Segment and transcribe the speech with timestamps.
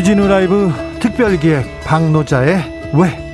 [0.00, 3.32] 주진우 라이브 특별기획 박노자의 왜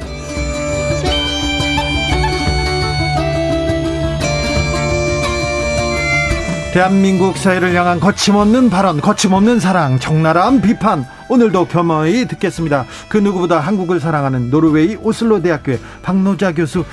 [6.73, 11.07] 대한민국 사회를 향한 거침없는 발언, 거침없는 사랑, 적나라한 비판.
[11.29, 12.85] 오늘도 겸허히 듣겠습니다.
[13.09, 16.85] 그 누구보다 한국을 사랑하는 노르웨이 오슬로 대학교의 박노자 교수.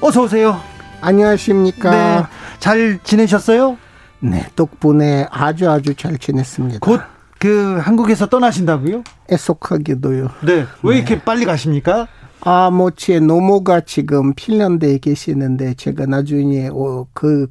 [0.00, 0.60] 어서 오세요.
[1.00, 1.90] 안녕하십니까.
[1.92, 2.24] 네,
[2.58, 3.78] 잘 지내셨어요?
[4.18, 6.80] 네, 덕분에 아주 아주 잘 지냈습니다.
[6.80, 7.00] 곧
[7.38, 9.02] 그 한국에서 떠나신다고요?
[9.30, 10.28] 애석하게도요.
[10.46, 10.66] 네.
[10.82, 11.22] 왜 이렇게 네.
[11.22, 12.08] 빨리 가십니까?
[12.40, 17.48] 아, 뭐, 제 노모가 지금 핀란드에 계시는데, 제가 나중에, 어, 그,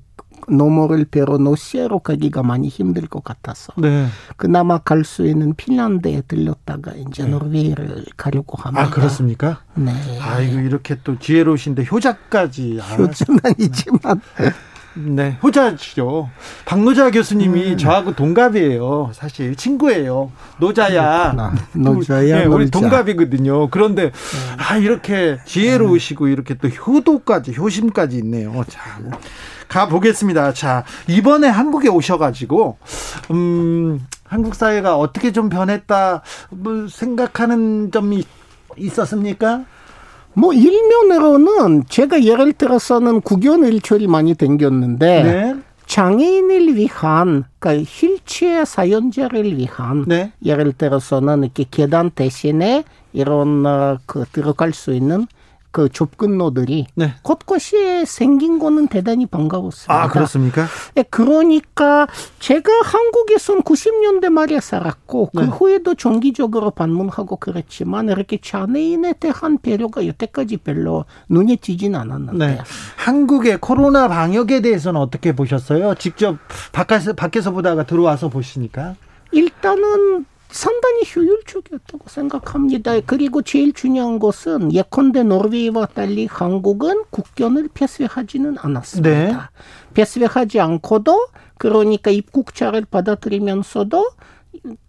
[0.48, 3.74] 노모를 뵈러 노시에로 가기가 많이 힘들 것 같아서.
[3.78, 4.06] 네.
[4.38, 7.30] 그나마 갈 수 있는 핀란드에 들렸다가 이제 네.
[7.30, 8.84] 노르웨이를 가려고 합니다.
[8.84, 9.62] 아, 그렇습니까?
[9.74, 9.92] 네.
[10.22, 12.80] 아이고, 이렇게 또 지혜로우신데 효자까지.
[12.80, 14.22] 효자는 아니지만.
[14.96, 16.30] 네, 효자시죠.
[16.66, 17.78] 박노자 교수님이 음.
[17.78, 19.12] 저하고 동갑이에요.
[19.14, 20.32] 사실 친구예요.
[20.60, 21.36] 노자야.
[21.74, 22.40] 노자야.
[22.40, 23.70] 네, 우리 동갑이거든요.
[23.70, 24.12] 그런데 네.
[24.58, 28.64] 아 이렇게 지혜로우시고 이렇게 또 효도까지 효심까지 있네요.
[28.68, 29.00] 자.
[29.68, 30.54] 가 보겠습니다.
[30.54, 32.78] 자, 이번에 한국에 오셔 가지고
[33.32, 38.24] 음, 한국 사회가 어떻게 좀 변했다 뭐 생각하는 점이
[38.78, 39.66] 있었습니까?
[40.36, 45.56] 뭐 일면으로는 제가 예를 들어서는 국연 일출이 많이 댕겼는데 네.
[45.86, 50.32] 장애인을 위한 그러니까 휠체어 사연자를 위한 네.
[50.44, 55.28] 예를 들어서는 이렇게 계단 대신에 이런 어, 그 들어갈 수 있는
[55.76, 57.16] 그 접근로들이 네.
[57.22, 60.04] 곳곳이 생긴 거는 대단히 반가웠습니다.
[60.04, 60.68] 아, 그렇습니까?
[60.94, 62.08] 네, 그러니까
[62.40, 65.46] 제가 한국에선 90년대 말에 살았고 그 네.
[65.48, 72.48] 그 후에도 정기적으로 방문하고 그랬지만 이렇게 장애인에 대한 배려가 여태까지 별로 눈에 띄진 않았는데.
[72.48, 72.58] 네.
[72.96, 75.96] 한국의 코로나 방역에 대해서는 어떻게 보셨어요?
[75.96, 76.38] 직접
[76.72, 78.96] 밖에서 밖에서 보다가 들어와서 보시니까?
[79.34, 83.02] 일단은 상당히 효율적이었다고 생각합니다.
[83.02, 89.10] 그리고 제일 중요한 것은 예컨대 노르웨이와 달리 한국은 국경을 폐쇄하지는 않았습니다.
[89.10, 89.36] 네.
[89.94, 91.28] 폐쇄하지 않고도
[91.58, 94.12] 그러니까 입국자를 받아들이면서도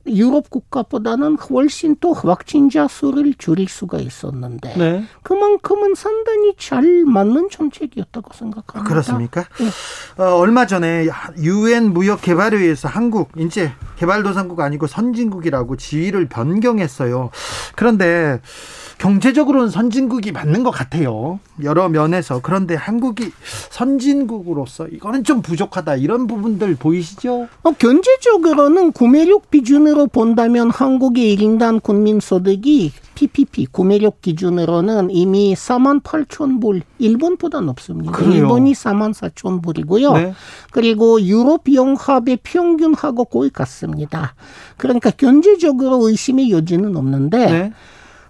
[0.06, 5.04] 유럽 국가보다는 훨씬 더 확진자 수를 줄일 수가 있었는데 네.
[5.22, 8.88] 그만큼은 상당히 잘 맞는 정책이었다고 생각합니다.
[8.88, 9.44] 그렇습니까?
[9.58, 10.22] 네.
[10.22, 11.06] 어, 얼마 전에
[11.38, 17.30] 유엔 무역 개발회의에서 한국 이제 개발도상국 아니고 선진국이라고 지위를 변경했어요.
[17.74, 18.40] 그런데
[18.98, 21.38] 경제적으로는 선진국이 맞는 것 같아요.
[21.62, 22.40] 여러 면에서.
[22.40, 23.30] 그런데 한국이
[23.70, 25.96] 선진국으로서 이거는 좀 부족하다.
[25.96, 27.48] 이런 부분들 보이시죠?
[27.62, 36.82] 어, 경제적으로는 구매력 비준으로 본다면 한국의 1인당 국민소득이 PPP 구매력 기준으로는 이미 4만 8천 불,
[36.98, 38.12] 일본보다 높습니다.
[38.12, 38.32] 그래요.
[38.34, 40.12] 일본이 4만 4천 불이고요.
[40.12, 40.34] 네.
[40.70, 44.34] 그리고 유럽 영합의 평균하고 거의 같습니다.
[44.76, 47.72] 그러니까 경제적으로 의심의 여지는 없는데 네.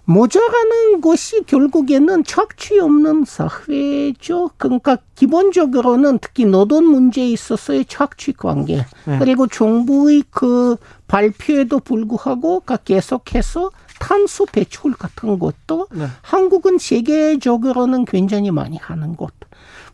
[0.09, 4.51] 모자라는 것이 결국에는 착취 없는 사회죠.
[4.55, 9.19] 그러니까 기본적으로는 특히 노동 문제에 있어서의 착취 관계 네.
[9.19, 10.77] 그리고 정부의 그
[11.09, 13.69] 발표에도 불구하고 계속해서
[13.99, 16.07] 탄소 배출 같은 것도 네.
[16.21, 19.33] 한국은 세계적으로는 굉장히 많이 하는 것.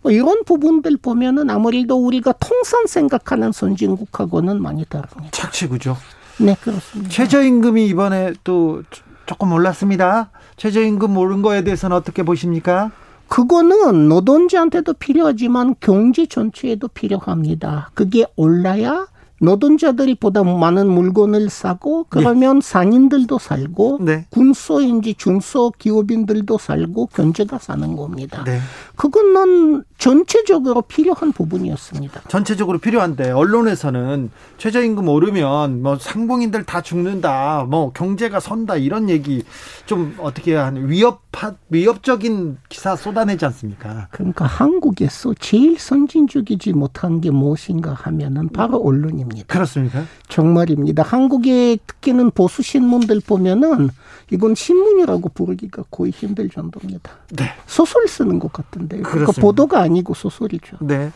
[0.04, 5.30] 뭐 이런 부분들 보면은 아무래도 우리가 통상 생각하는 선진국하고는 많이 다릅니다.
[5.32, 5.98] 착취구죠.
[6.38, 7.10] 네, 그렇습니다.
[7.10, 8.84] 최저임금이 이번에 또
[9.26, 10.30] 조금 올랐습니다.
[10.58, 12.92] 최저임금 오른 거에 대해서는 어떻게 보십니까?
[13.28, 17.90] 그거는 노동자한테도 필요하지만 경제 전체에도 필요합니다.
[17.94, 19.08] 그게 올라야
[19.44, 22.68] 노동자들이 보다 많은 물건을 사고 그러면 네.
[22.68, 24.26] 상인들도 살고 네.
[24.30, 28.44] 군소인지 중소 기업인들도 살고 경제가 사는 겁니다.
[28.46, 28.60] 네.
[28.96, 32.22] 그거는 전체적으로 필요한 부분이었습니다.
[32.28, 39.44] 전체적으로 필요한데 언론에서는 최저임금 오르면 뭐 상봉인들 다 죽는다, 뭐 경제가 선다 이런 얘기
[39.86, 41.24] 좀 어떻게 한 위협
[41.70, 44.08] 위협적인 기사 쏟아내지 않습니까?
[44.12, 49.33] 그러니까 한국에서 제일 선진적이지 못한 게 무엇인가 하면은 바로 언론입니다.
[49.42, 49.54] 없습니다.
[49.54, 50.06] 그렇습니까?
[50.28, 51.04] 정말입니다.
[51.04, 53.90] 한국의 특히는 보수 신문들 보면은
[54.32, 57.12] 이건 신문이라고 부르기가 거의 힘들 정도입니다.
[57.32, 57.52] 네.
[57.66, 59.42] 소설 쓰는 것 같은데 그렇습니다.
[59.42, 60.78] 보도가 아니고 소설이죠.
[60.82, 61.12] 네.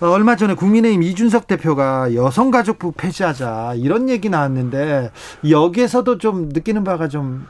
[0.00, 5.10] 어, 얼마 전에 국민의힘 이준석 대표가 여성가족부 폐지하자 이런 얘기 나왔는데
[5.48, 7.46] 여기에서도 좀 느끼는 바가 좀?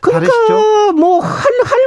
[0.00, 0.32] 그러니까
[0.96, 1.42] 뭐할할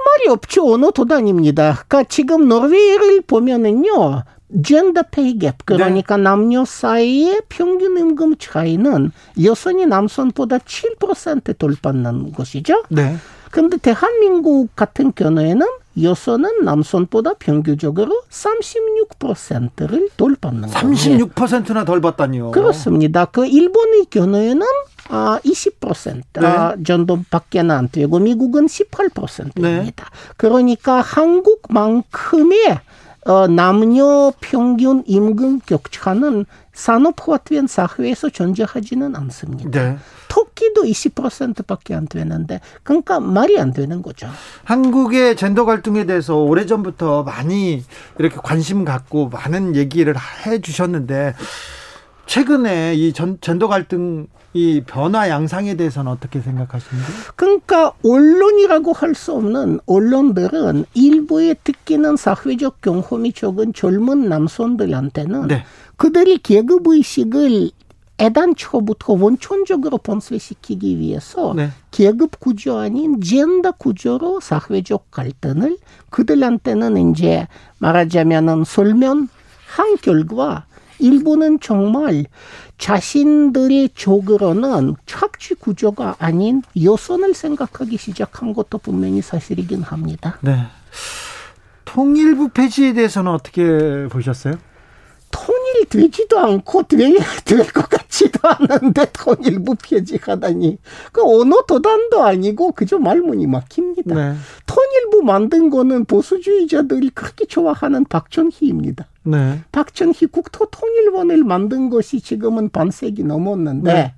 [0.06, 0.74] 말이 없죠.
[0.74, 1.84] 어느 도단입니다.
[1.88, 4.24] 그러니까 지금 노르웨이를 보면은요.
[4.64, 9.12] 젠더 페이 갭 그러니까 남녀 사이의 평균 임금 차이는
[9.44, 12.84] 여성이 남성보다 7% 돌파하는 것이죠.
[12.90, 13.18] 네.
[13.52, 15.66] 근데 대한민국 같은 경우에는
[16.02, 20.94] 여성은 남성보다 평균적으로 36%를 돌파하는 거예요.
[20.94, 22.52] 36%나 덜 받다니요.
[22.52, 23.26] 그렇습니다.
[23.26, 24.66] 그 일본의 경우에는
[25.08, 26.46] 아, 20% 네.
[26.46, 29.62] 아, 정도밖에는 안 되고 미국은 18%입니다.
[29.62, 29.94] 네.
[30.36, 32.80] 그러니까 한국만큼의
[33.26, 39.70] 어, 남녀 평균 임금 격차는 산업화된 사회에서 존재하지는 않습니다.
[39.72, 39.98] 네.
[40.28, 44.28] 터키도 20%밖에 안 되는데 그러니까 말이 안 되는 거죠.
[44.64, 47.84] 한국의 젠더 갈등에 대해서 오래전부터 많이
[48.20, 50.14] 이렇게 관심 갖고 많은 얘기를
[50.46, 51.34] 해 주셨는데
[52.26, 57.08] 최근에 이 전, 젠더 갈등 이 변화 양상에 대해서는 어떻게 생각하십니까?
[57.36, 65.64] 그러니까 언론이라고 할 수 없는 언론들은 일부의 특히는 사회적 경험이 적은 젊은 남성들한테는 네.
[65.98, 67.70] 그들이 계급 의식을
[68.18, 71.70] 애단초부터 원천적으로 본세시키기 위해서 네.
[71.92, 75.78] 계급 구조 아닌 젠더 구조로 사회적 갈등을
[76.10, 77.48] 그들한테는 이제
[77.80, 79.28] 말하자면은 설명한
[80.02, 80.66] 결과
[81.00, 82.26] 일부는 정말
[82.78, 90.38] 자신들의 쪽으로는 착취 구조가 아닌 여선을 생각하기 시작한 것도 분명히 사실이긴 합니다.
[90.42, 90.66] 네.
[91.86, 94.56] 통일부 폐지에 대해서는 어떻게 보셨어요?
[95.86, 100.78] 통일되지도 않고 될것 같지도 않은데 통일부 폐지하다니
[101.12, 104.16] 그 어느 도단도 아니고 그저 말문이 막힙니다.
[104.16, 104.36] 네.
[104.66, 109.08] 통일부 만든 거는 보수주의자들이 그렇게 좋아하는 박정희입니다.
[109.24, 109.62] 네.
[109.72, 114.14] 박정희 국토 통일원을 만든 것이 지금은 반세기 넘었는데 네.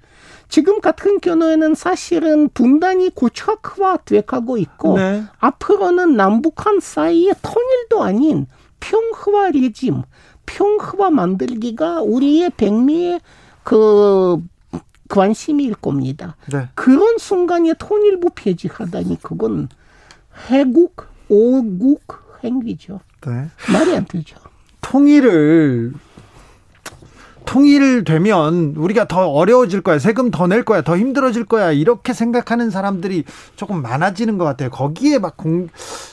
[0.50, 5.24] 지금 같은 경우에는 사실은 분단이 고착화 돼가고 있고 네.
[5.40, 8.48] 앞으로는 남북한 사이의 통일도 아닌
[8.80, 10.04] 평화와 레짐,
[10.48, 13.22] 평화와 만들기가 우리의 백미의
[13.64, 14.42] 그
[15.10, 16.36] 관심일 겁니다.
[16.52, 16.70] 네.
[16.74, 19.70] 그런 순간에 통일부 폐지하다니 그건
[20.50, 22.02] 해국 오국
[22.44, 23.02] 행위죠.
[23.26, 23.50] 네.
[23.72, 24.38] 말이 안 되죠.
[24.82, 25.94] 통일을
[27.48, 29.98] 통일되면 우리가 더 어려워질 거야.
[30.00, 30.82] 세금 더 낼 거야.
[30.82, 31.72] 더 힘들어질 거야.
[31.72, 33.24] 이렇게 생각하는 사람들이
[33.56, 34.70] 조금 많아지는 것 같아요.
[34.70, 35.68] 거기에 막 공,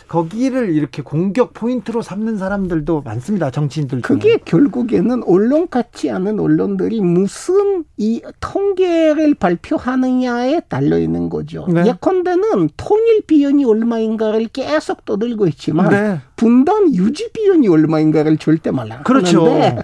[0.08, 3.50] 거기를 이렇게 공격 포인트로 삼는 사람들도 많습니다.
[3.50, 4.16] 정치인들 중에.
[4.16, 11.66] 그게 결국에는 언론 같지 않은 언론들이 무슨 이 통계를 발표하느냐에 달려 있는 거죠.
[11.68, 11.84] 네.
[11.86, 16.20] 예컨대는 통일 비용이 얼마인가를 계속 떠들고 있지만 네.
[16.36, 19.44] 분단 유지 비용이 얼마인가를 절대 말안 그렇죠.
[19.46, 19.82] 하는데 네.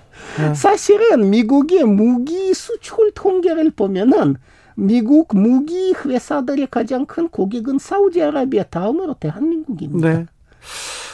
[0.55, 4.37] 사실은 미국의 무기 수출 통계를 보면은
[4.75, 10.09] 미국 무기 회사들의 가장 큰 고객은 사우디아라비아 다음으로 대한민국입니다.
[10.09, 10.27] 네.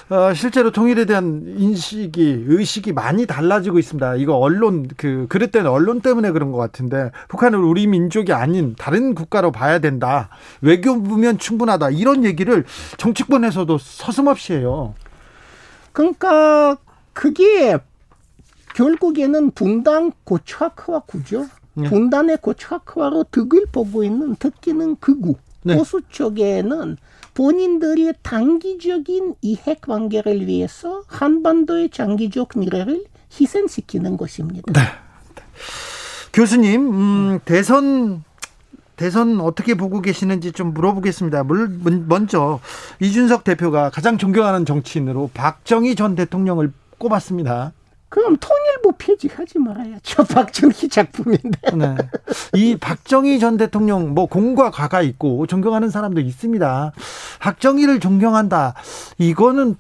[0.09, 4.15] 어, 실제로 통일에 대한 인식이 의식이 많이 달라지고 있습니다.
[4.17, 9.51] 이거 언론 그 그랬던 언론 때문에 그런 것 같은데 북한을 우리 민족이 아닌 다른 국가로
[9.51, 10.29] 봐야 된다.
[10.61, 11.91] 외교부면 충분하다.
[11.91, 12.65] 이런 얘기를
[12.99, 14.95] 정치권에서도 서슴없이 해요.
[15.91, 16.77] 그러니까
[17.13, 17.79] 그게
[18.77, 21.89] 결국에는 분단 고착화 구조, 네.
[21.89, 25.77] 분단의 고착화로 득을 보고 있는 특히는 극우 네.
[25.77, 26.99] 보수 쪽에는
[27.33, 33.05] 본인들의 단기적인 이해 관계를 위해서 한반도의 장기적 미래를
[33.41, 34.71] 희생시키는 것입니다.
[34.71, 34.81] 네.
[36.35, 38.25] 교수님, 음, 대선
[38.97, 41.45] 대선 어떻게 보고 계시는지 좀 물어보겠습니다.
[42.07, 42.61] 먼저
[43.01, 47.73] 이준석 대표가 가장 존경하는 정치인으로 박정희 전 대통령을 꼽았습니다.
[48.09, 50.25] 그럼 통일부 폐지하지 말아야죠.
[50.33, 51.59] 박정희 작품인데.
[51.77, 51.97] 네.
[52.55, 56.93] 이 박정희 전 대통령 뭐 공과 과가 있고 존경하는 사람도 있습니다.
[57.41, 58.75] 박정희를 존경한다.
[59.19, 59.77] 이거는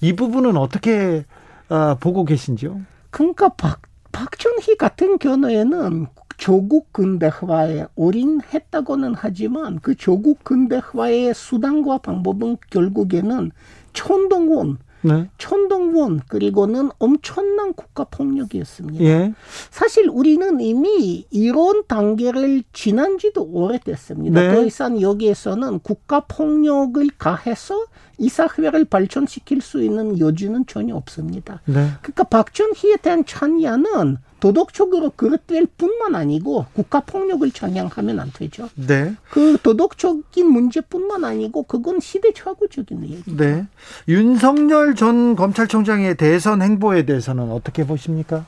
[0.00, 1.24] 이 부분은 어떻게
[1.68, 2.80] 어, 보고 계신지요?
[3.10, 3.80] 그러니까 박,
[4.12, 6.06] 박정희 같은 경우에는
[6.40, 13.52] 조국 근대화에 올인했다고는 하지만 그 조국 근대화의 수단과 방법은 결국에는
[13.92, 15.28] 천동원, 네.
[15.38, 19.04] 천동원 그리고는 엄청난 국가 폭력이었습니다.
[19.04, 19.34] 예.
[19.70, 24.40] 사실 우리는 이미 이런 단계를 지난 지도 오래됐습니다.
[24.40, 24.54] 네.
[24.54, 27.86] 더 이상 여기에서는 국가 폭력을 가해서
[28.18, 31.62] 이 사회를 발전시킬 수 있는 여지는 전혀 없습니다.
[31.64, 31.88] 네.
[32.02, 38.68] 그러니까 박정희에 대한 찬야는 도덕적으로 그릇될 뿐만 아니고 국가 폭력을 찬양하면 안 되죠.
[38.74, 39.14] 네.
[39.30, 43.36] 그 도덕적인 문제뿐만 아니고 그건 시대착오적인 얘기.
[43.36, 43.66] 네.
[44.08, 48.44] 윤석열 전 검찰총장의 대선 행보에 대해서는 어떻게 보십니까?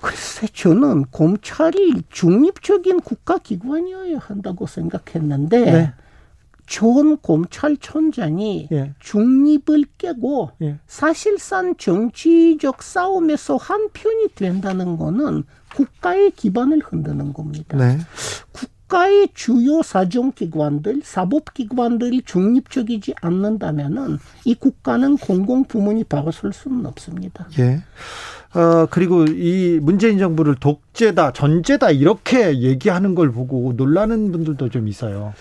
[0.00, 5.92] 글쎄 저는 검찰이 중립적인 국가기관이어야 한다고 생각했는데 네.
[6.72, 8.94] 좋은 검찰총장이 예.
[8.98, 10.78] 중립을 깨고 예.
[10.86, 17.76] 사실상 정치적 싸움에서 한 편이 된다는 거는 국가의 기반을 흔드는 겁니다.
[17.76, 17.98] 네.
[18.52, 27.48] 국가의 주요 사정기관들, 사법기관들이 중립적이지 않는다면은 이 국가는 공공부문이 바로 설 수는 없습니다.
[27.58, 27.82] 예.
[28.54, 35.32] 어, 그리고 이 문재인 정부를 독재다, 전제다, 이렇게 얘기하는 걸 보고 놀라는 분들도 좀 있어요.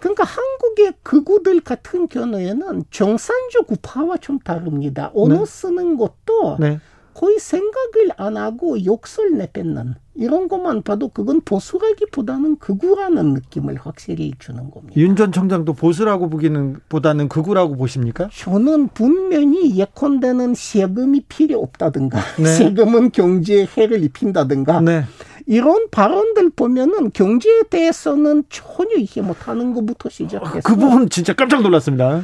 [0.00, 5.10] 그러니까 한국의 극우들 같은 경우에는 정산적 우파와 좀 다릅니다.
[5.14, 5.44] 언어 네.
[5.46, 6.78] 쓰는 것도 네.
[7.18, 14.70] 거의 생각을 안 하고 욕설 내뱉는 이런 것만 봐도 그건 보수라기보다는 극우라는 느낌을 확실히 주는
[14.70, 14.94] 겁니다.
[14.96, 18.28] 윤전 청장도 보수라고 보기는 보다는 극우라고 보십니까?
[18.32, 22.44] 저는 분명히 예컨대는 세금이 필요 없다든가 네.
[22.54, 25.04] 세금은 경제에 해를 입힌다든가 네.
[25.46, 32.22] 이런 발언들 보면은 경제에 대해서는 전혀 이해 못하는 것부터 시작해서 그 부분 진짜 깜짝 놀랐습니다.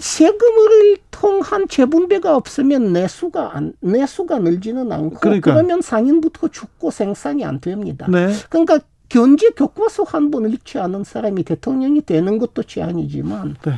[0.00, 5.52] 세금을 통한 재분배가 없으면 내수가 안, 내수가 늘지는 않고 그러니까.
[5.52, 8.06] 그러면 상인부터 죽고 생산이 안 됩니다.
[8.10, 8.32] 네.
[8.48, 13.72] 그러니까 경제 교과서 한 번 읽지 않은 사람이 대통령이 되는 것도 제한이지만 네.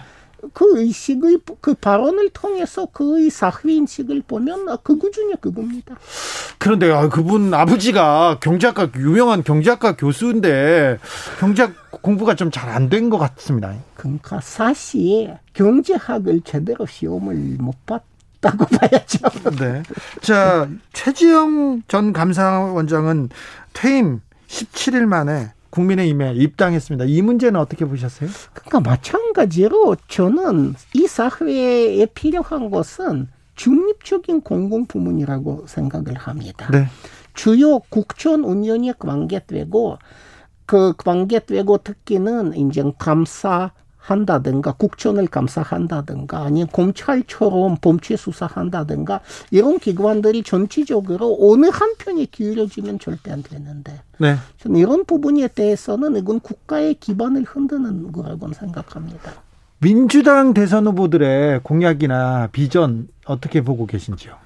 [0.52, 5.96] 그 의식의 그 발언을 통해서 그의 사회 인식을 보면 아, 극우 중에 극우입니다.
[6.58, 10.98] 그런데 아, 그분 아버지가 경제학과 유명한 경제학과 교수인데
[11.38, 13.72] 경제학 공부가 좀 잘 안 된 것 같습니다.
[13.94, 18.02] 그러니까 사실 경제학을 제대로 시험을 못 봤
[18.40, 19.18] 다고 봐야죠.
[19.60, 19.82] 네.
[20.20, 23.28] 자, 최지영 전 감사원장은
[23.72, 27.06] 퇴임 17일 만에 국민의힘에 입당했습니다.
[27.06, 28.28] 이 문제는 어떻게 보셨어요?
[28.52, 36.68] 그러니까 마찬가지로 저는 이 사회에 필요한 것은 중립적인 공공부문이라고 생각을 합니다.
[36.70, 36.86] 네.
[37.34, 39.98] 주요 국정 운영에 관계되고
[40.66, 51.38] 그 관계되고 특기는 이제 감사 한다든가 국정을 감사한다든가 아니면 검찰처럼 범죄 수사한다든가 이런 기관들이 전체적으로
[51.40, 54.36] 어느 한편에 기울여지면 절대 안 되는데 네.
[54.58, 59.32] 저는 이런 부분에 대해서는 이건 국가의 기반을 흔드는 거라고 생각합니다.
[59.78, 64.41] 민주당 대선 후보들의 공약이나 비전 어떻게 보고 계신지요?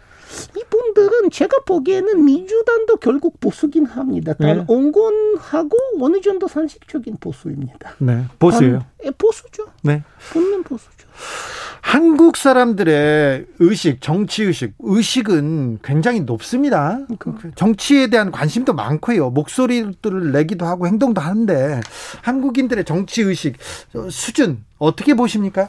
[0.56, 4.32] 이분들은 제가 보기에는 민주당도 결국 보수긴 합니다.
[4.34, 4.64] 단 네.
[4.66, 7.94] 온건하고 어느 정도 상식적인 보수입니다.
[7.98, 8.24] 네.
[8.38, 8.78] 보수예요.
[8.80, 9.66] 단- 예, 보수죠.
[9.82, 10.02] 네.
[10.30, 11.06] 분명 보수죠.
[11.80, 16.98] 한국 사람들의 의식, 정치 의식, 의식은 굉장히 높습니다.
[17.54, 19.30] 정치에 대한 관심도 많고요.
[19.30, 21.80] 목소리를 내기도 하고 행동도 하는데
[22.22, 23.56] 한국인들의 정치 의식
[23.94, 25.68] 어, 수준 어떻게 보십니까?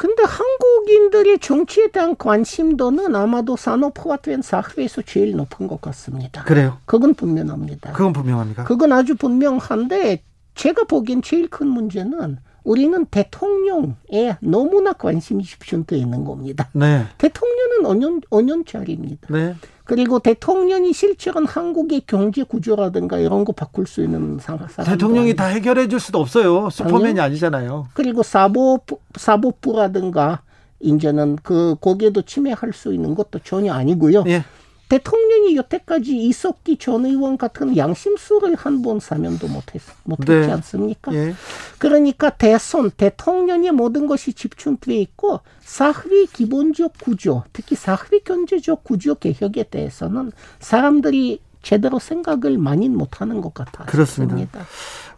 [0.00, 6.42] 근데 한국인들의 정치에 대한 관심도는 아마도 산업화된 사회에서 제일 높은 것 같습니다.
[6.44, 6.78] 그래요.
[6.86, 7.92] 그건 분명합니다.
[7.92, 8.64] 그건 분명합니까?
[8.64, 10.22] 그건 아주 분명한데
[10.54, 16.68] 제가 보기엔 제일 큰 문제는 우리는 대통령에 너무나 관심이 집중되어 있는 겁니다.
[16.72, 17.04] 네.
[17.18, 19.18] 대통령은 5년, 5년짜리입니다.
[19.32, 19.54] 네.
[19.84, 25.46] 그리고 대통령이 실제로는 한국의 경제 구조라든가 이런 거 바꿀 수 있는 상- 사람 대통령이 다
[25.46, 26.70] 해결해 줄 수도 없어요.
[26.70, 27.88] 슈퍼맨이 아니잖아요.
[27.94, 28.84] 그리고 사법
[29.16, 30.42] 사법부라든가
[30.80, 34.24] 이제는 그 거기에도 침해할 수 있는 것도 전혀 아니고요.
[34.28, 34.44] 예.
[34.90, 40.52] 대통령이 여태까지 이석기 전 의원 같은 양심수를 한 번 사면도 못했, 못했지 네.
[40.52, 41.14] 않습니까?
[41.14, 41.34] 예.
[41.78, 49.64] 그러니까 대선, 대통령의 모든 것이 집중돼 있고 사회 기본적 구조, 특히 사회 경제적 구조 개혁에
[49.64, 53.86] 대해서는 사람들이 제대로 생각을 많이 못하는 것 같아요.
[53.86, 54.60] 그렇습니다.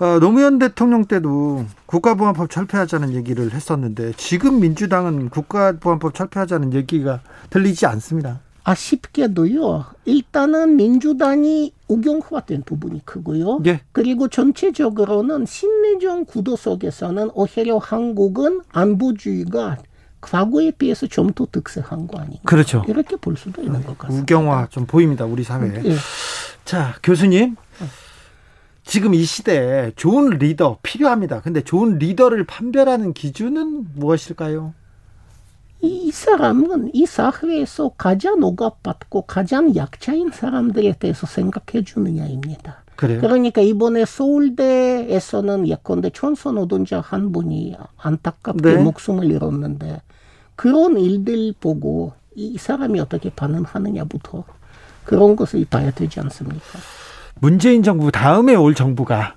[0.01, 8.41] 어, 노무현 대통령 때도 국가보안법 철폐하자는 얘기를 했었는데 지금 민주당은 국가보안법 철폐하자는 얘기가 들리지 않습니다.
[8.65, 9.85] 아쉽게도요.
[10.05, 13.61] 일단은 민주당이 우경화된 부분이 크고요.
[13.67, 13.81] 예.
[13.93, 19.79] 그리고 전체적으로는 신내정 구도 속에서는 오히려 한국은 안보주의가
[20.21, 22.41] 과거에 비해서 좀 더 득세한 거 아닌가.
[22.45, 22.85] 그렇죠.
[22.89, 24.23] 이렇게 볼 수도 있는 것 같습니다.
[24.23, 25.25] 우경화 좀 보입니다.
[25.25, 25.83] 우리 사회에.
[25.85, 25.97] 예.
[26.65, 27.57] 자, 교수님.
[28.85, 31.41] 지금 이 시대에 좋은 리더 필요합니다.
[31.41, 34.75] 근데 좋은 리더를 판별하는 기준은 무엇일까요?
[35.83, 42.83] 이, 이 사람은 이 사회에서 가장 억압받고 가장 약자인 사람들에 대해서 생각해 주느냐입니다.
[42.97, 43.21] 그래요.
[43.21, 48.83] 그러니까 이번에 서울대에서는 예컨대 천선 노동자 한 분이 안타깝게 네.
[48.83, 50.01] 목숨을 잃었는데
[50.55, 54.45] 그런 일들 보고 이 사람이 어떻게 반응하느냐부터
[55.05, 56.79] 그런 것을 봐야 되지 않습니까?
[57.41, 59.35] 문재인 정부 다음에 올 정부가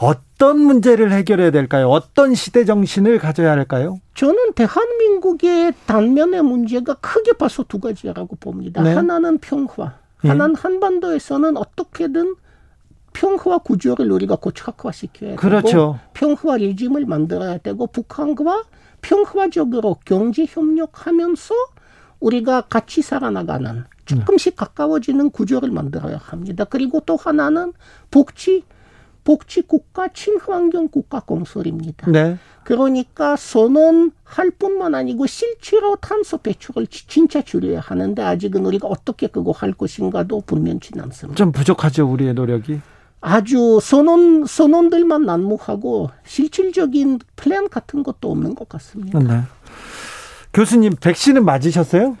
[0.00, 1.90] 어떤 문제를 해결해야 될까요?
[1.90, 4.00] 어떤 시대 정신을 가져야 할까요?
[4.14, 8.82] 저는 대한민국의 단면의 문제가 크게 봐서 두 가지라고 봅니다.
[8.82, 8.94] 네.
[8.94, 9.98] 하나는 평화.
[10.24, 10.28] 예.
[10.28, 12.34] 하나는 한반도에서는 어떻게든
[13.12, 15.98] 평화 구조를 우리가 고착화시켜야 되고 그렇죠.
[16.14, 18.64] 평화 레짐을 만들어야 되고 북한과
[19.02, 21.54] 평화적으로 경제 협력하면서
[22.20, 26.64] 우리가 같이 살아나가는 조금씩 가까워지는 구조를 만들어야 합니다.
[26.64, 27.72] 그리고 또 하나는
[28.10, 28.64] 복지
[29.30, 32.10] 복지 국가 친환경 국가 건설입니다.
[32.10, 32.36] 네.
[32.64, 39.52] 그러니까 선언할 뿐만 아니고 실제로 탄소 배출을 지- 진짜 줄여야 하는데 아직은 우리가 어떻게 그거
[39.52, 41.36] 할 것인가도 분명치 않습니다.
[41.36, 42.80] 좀 부족하죠, 우리의 노력이.
[43.20, 49.20] 아주 선언 선언들만 난무하고 실질적인 플랜 같은 것도 없는 것 같습니다.
[49.20, 49.42] 네.
[50.52, 52.16] 교수님, 백신은 맞으셨어요?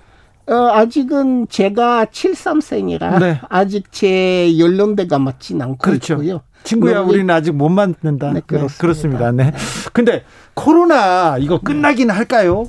[0.46, 3.40] 어, 아직은 제가 73생이라 네.
[3.48, 6.14] 아직 제 연령대가 맞진 않고 그렇죠.
[6.14, 6.40] 있고요.
[6.64, 8.32] 친구야, 너무 우리는 아직 못 맞는다.
[8.32, 8.80] 네, 그렇습니다.
[8.80, 9.32] 그렇습니다.
[9.32, 9.52] 네.
[9.92, 12.68] 근데 코로나 이거 끝나긴 할까요?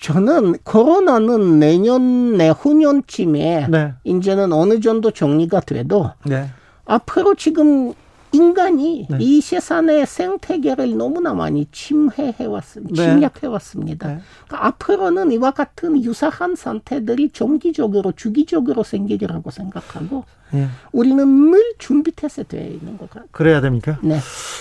[0.00, 3.92] 저는 코로나는 내년 내후년쯤에 네.
[4.02, 6.50] 이제는 어느 정도 정리가 돼도 네.
[6.86, 7.92] 앞으로 지금
[8.32, 9.18] 인간이 네.
[9.20, 13.02] 이 세상의 생태계를 너무나 많이 침해해 왔습니다.
[13.02, 13.10] 네.
[13.10, 14.08] 침략해 왔습니다.
[14.08, 14.20] 네.
[14.46, 20.24] 그러니까 앞으로는 이와 같은 유사한 상태들이 정기적으로 주기적으로 생기리라고 생각하고
[20.54, 20.68] 예.
[20.92, 23.28] 우리는 늘 준비태세 되어 있는 것 같아요.
[23.32, 23.98] 그래야 됩니까?
[24.02, 24.18] 네.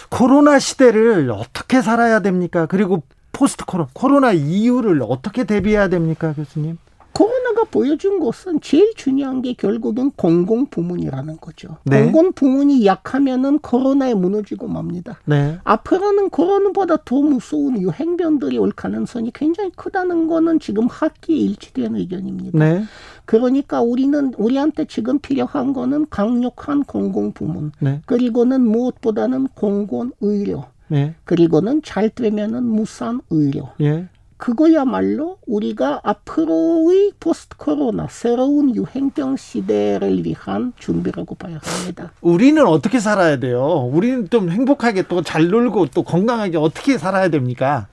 [0.09, 2.65] 코로나 시대를 어떻게 살아야 됩니까?
[2.65, 6.77] 그리고 포스트 코로나, 코로나 이후를 어떻게 대비해야 됩니까, 교수님?
[7.13, 11.77] 코로나 가 보여준 것은 제일 중요한 게 결국은 공공 부문이라는 거죠.
[11.83, 12.03] 네.
[12.03, 15.19] 공공 부문이 약하면은 코로나에 무너지고 맙니다.
[15.25, 15.59] 네.
[15.63, 22.57] 앞으로는 코로나보다 더 무서운 유행병들이 올 가능성이 굉장히 크다는 거는 지금 학계에 일치된 의견입니다.
[22.57, 22.83] 네.
[23.25, 28.01] 그러니까 우리는 우리한테 지금 필요한 거는 강력한 공공 부문 네.
[28.07, 31.15] 그리고는 무엇보다는 공공 의료 네.
[31.23, 34.09] 그리고는 잘 되면은 무상 의료 예.
[34.41, 42.11] 그거야말로 우리가 앞으로의 포스트 코로나 새로운 유행병 시대를 위한 준비라고 봐야 합니다.
[42.21, 43.87] 우리는 어떻게 살아야 돼요?
[43.93, 47.85] 우리는 좀 행복하게 또 잘 놀고 또 건강하게 어떻게 살아야 됩니까?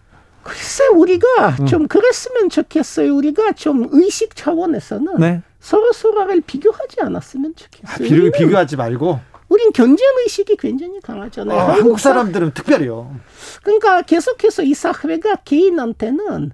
[0.43, 3.15] 글쎄 우리가 좀 그랬으면 좋겠어요.
[3.15, 5.43] 우리가 좀 의식 차원에서는 네.
[5.61, 8.09] 서로 서로를 비교하지 않았으면 아, 좋겠어요.
[8.09, 9.21] 비교, 우리는- 비교하지 말고.
[9.49, 11.57] 우린 견제 의식이 굉장히 강하잖아요.
[11.57, 13.15] 어, 한국 한국 사- 사람들은 특별히요.
[13.63, 16.53] 그러니까 계속해서 이 사회가 개인한테는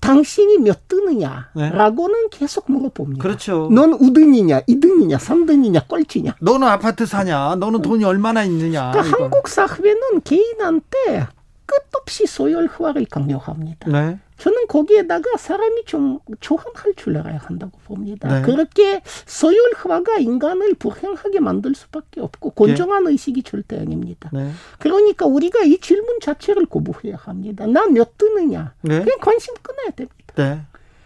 [0.00, 3.20] 당신이 몇 등이냐라고는 계속 물어봅니다.
[3.22, 3.68] 그렇죠.
[3.72, 6.36] 넌 우등이냐, 이등이냐, 삼등이냐, 꼴찌냐.
[6.40, 7.56] 너는 아파트 사냐?
[7.56, 8.92] 너는 돈이 얼마나 있느냐?
[8.92, 9.18] 그러니까.
[9.18, 11.26] 한국 사회는 개인한테
[11.66, 13.90] 끝없이 소열화를 강요합니다.
[13.90, 14.18] 네.
[14.38, 18.28] 저는 거기에다가 사람이 좀 조합할 줄 알아야 한다고 봅니다.
[18.28, 18.42] 네.
[18.42, 24.30] 그렇게 소열화가 인간을 불행하게 만들 수밖에 없고 건정한 의식이 절대 아닙니다.
[24.32, 24.50] 네.
[24.78, 27.66] 그러니까 우리가 이 질문 자체를 거부해야 합니다.
[27.66, 28.74] 나몇 뜨느냐?
[28.82, 29.00] 네.
[29.00, 30.34] 그냥 관심 끊어야 됩니다.
[30.36, 30.60] 네.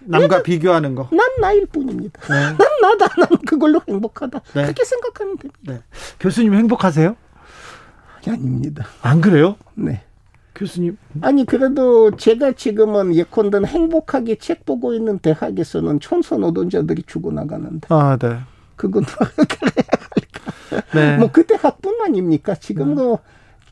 [0.05, 1.09] 남과 비교하는 거.
[1.13, 2.21] 난 나일 뿐입니다.
[2.29, 2.35] 네.
[2.59, 3.09] 난 나다.
[3.19, 4.41] 난 그걸로 행복하다.
[4.55, 4.63] 네.
[4.63, 5.61] 그렇게 생각하면 됩니다.
[5.73, 5.83] 네.
[6.21, 7.17] 교수님 행복하세요?
[8.27, 8.87] 아닙니다.
[9.01, 9.57] 안 그래요?
[9.75, 10.03] 네.
[10.55, 10.97] 교수님.
[11.21, 18.39] 아니 그래도 제가 지금은 예컨대 행복하게 책 보고 있는 대학에서는 청소 노동자들이 죽어나가는데 아, 네.
[18.77, 19.05] 그건
[19.49, 19.85] 그래야
[20.71, 20.83] 할까?
[20.95, 21.17] 네.
[21.19, 22.57] 뭐그 대학뿐만입니까?
[22.57, 23.19] 지금 도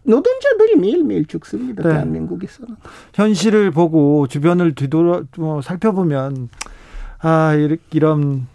[0.02, 1.82] 노동자들이 매일매일 죽습니다.
[1.82, 1.90] 네.
[1.90, 2.76] 대한민국에서는.
[3.14, 6.48] 현실을 보고 주변을 뒤돌아 뭐 살펴보면
[7.18, 7.54] 아
[7.90, 8.46] 이런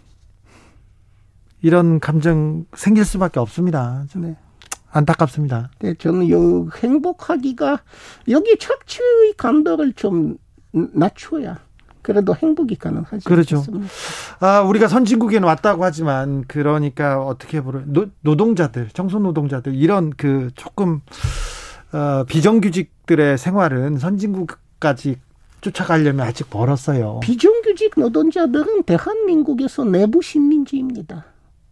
[1.62, 4.04] 이런 감정 생길 수밖에 없습니다.
[4.10, 4.36] 좀 네.
[4.96, 5.70] 안타깝습니다.
[5.80, 7.80] 네, 저는 요 행복하기가
[8.28, 10.38] 여기 착취의 감도를 좀
[10.72, 11.58] 낮춰야
[12.02, 13.56] 그래도 행복이 가능하지 그렇죠.
[13.56, 13.88] 않겠습니까?
[14.40, 21.00] 아 우리가 선진국에는 왔다고 하지만 그러니까 어떻게 노, 노동자들 청소 노동자들 이런 그 조금
[21.92, 25.16] 어, 비정규직들의 생활은 선진국까지
[25.60, 27.20] 쫓아가려면 아직 멀었어요.
[27.20, 31.24] 비정규직 노동자들은 대한민국에서 내부 식민지입니다.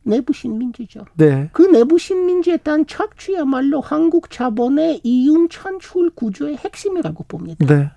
[0.05, 1.07] 내부 식민지죠.
[1.15, 1.49] 네.
[1.53, 7.67] 그 내부 식민지에 대한 착취야말로 한국 자본의 이윤 창출 구조의 핵심이라고 봅니다.
[7.67, 7.91] 네.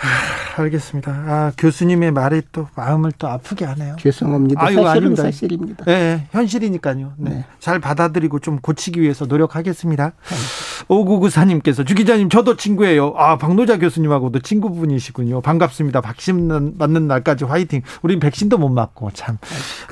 [0.00, 1.12] 하, 알겠습니다.
[1.12, 3.96] 아, 교수님의 말이 또 마음을 또 아프게 하네요.
[3.98, 4.60] 죄송합니다.
[4.64, 5.22] 아이고, 사실은 아닙니다.
[5.24, 5.84] 사실입니다.
[5.84, 7.12] 네, 현실이니까요.
[7.18, 7.30] 네.
[7.30, 7.44] 네.
[7.58, 10.12] 잘 받아들이고 좀 고치기 위해서 노력하겠습니다.
[10.88, 13.14] 오구구사님께서 주 기자님 저도 친구예요.
[13.16, 15.40] 아 박노자 교수님하고도 친구분이시군요.
[15.40, 16.00] 반갑습니다.
[16.00, 17.82] 백신 맞는 날까지 화이팅.
[18.02, 19.38] 우린 백신도 못 맞고 참.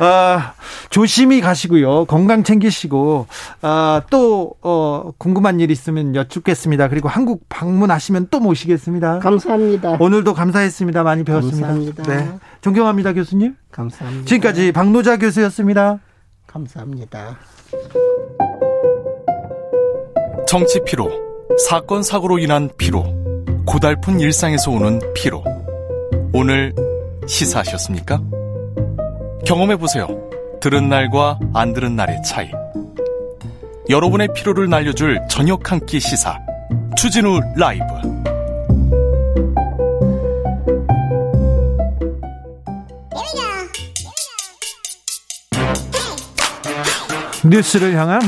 [0.00, 0.54] 아
[0.90, 2.06] 조심히 가시고요.
[2.06, 3.26] 건강 챙기시고
[3.62, 6.88] 아, 또 어, 궁금한 일 있으면 여쭙겠습니다.
[6.88, 9.18] 그리고 한국 방문하시면 또 모시겠습니다.
[9.20, 9.97] 감사합니다.
[10.00, 11.02] 오늘도 감사했습니다.
[11.02, 11.68] 많이 배웠습니다.
[11.68, 12.02] 감사합니다.
[12.04, 12.38] 네.
[12.60, 13.56] 존경합니다, 교수님.
[13.70, 14.26] 감사합니다.
[14.26, 15.98] 지금까지 박노자 교수였습니다.
[16.46, 17.36] 감사합니다.
[20.46, 21.10] 정치 피로,
[21.68, 23.04] 사건 사고로 인한 피로,
[23.66, 25.44] 고달픈 일상에서 오는 피로.
[26.32, 26.74] 오늘
[27.26, 28.20] 시사하셨습니까?
[29.44, 30.06] 경험해 보세요.
[30.60, 32.50] 들은 날과 안 들은 날의 차이.
[33.90, 36.38] 여러분의 피로를 날려줄 저녁 한 끼 시사.
[36.96, 37.84] 추진우 라이브.
[47.48, 48.20] 뉴스를 향한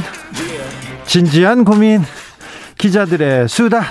[1.07, 2.03] 진지한 고민
[2.79, 3.83] 기자들의 수다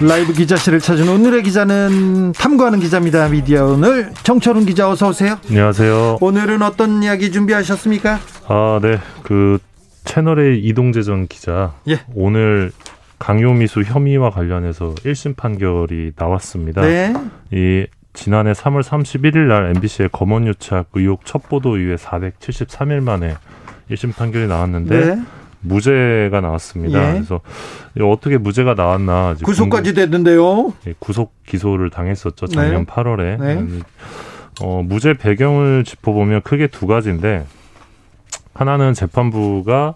[0.00, 6.18] 라이브 기자실을 찾은 오늘의 기자는 탐구하는 기자입니다 미디어 오늘 정철훈 기자 어서 오세요 안녕하세요.
[6.20, 8.18] 오늘은 어떤 이야기 준비하셨습니까
[8.48, 8.98] 아, 네.
[9.22, 9.58] 그
[10.04, 11.72] 채널의 이동재 전 기자.
[11.88, 12.00] 예.
[12.14, 12.70] 오늘
[13.18, 16.82] 강요미수 혐의와 관련해서 1심 판결이 나왔습니다.
[16.82, 17.12] 네
[17.52, 23.34] 이 지난해 3월 31일 날 MBC의 검언 유착 의혹 첫 보도 이후에 473일 만에
[23.90, 25.22] 1심 판결이 나왔는데 네.
[25.60, 27.08] 무죄가 나왔습니다.
[27.08, 27.12] 예.
[27.14, 27.40] 그래서
[28.00, 32.46] 어떻게 무죄가 나왔나 구속까지 됐는데요 궁금- 예, 구속 기소를 당했었죠.
[32.46, 32.92] 작년 네.
[32.92, 33.38] 8월에.
[33.38, 33.66] 네.
[34.62, 37.44] 어, 무죄 배경을 짚어보면 크게 두 가지인데
[38.54, 39.94] 하나는 재판부가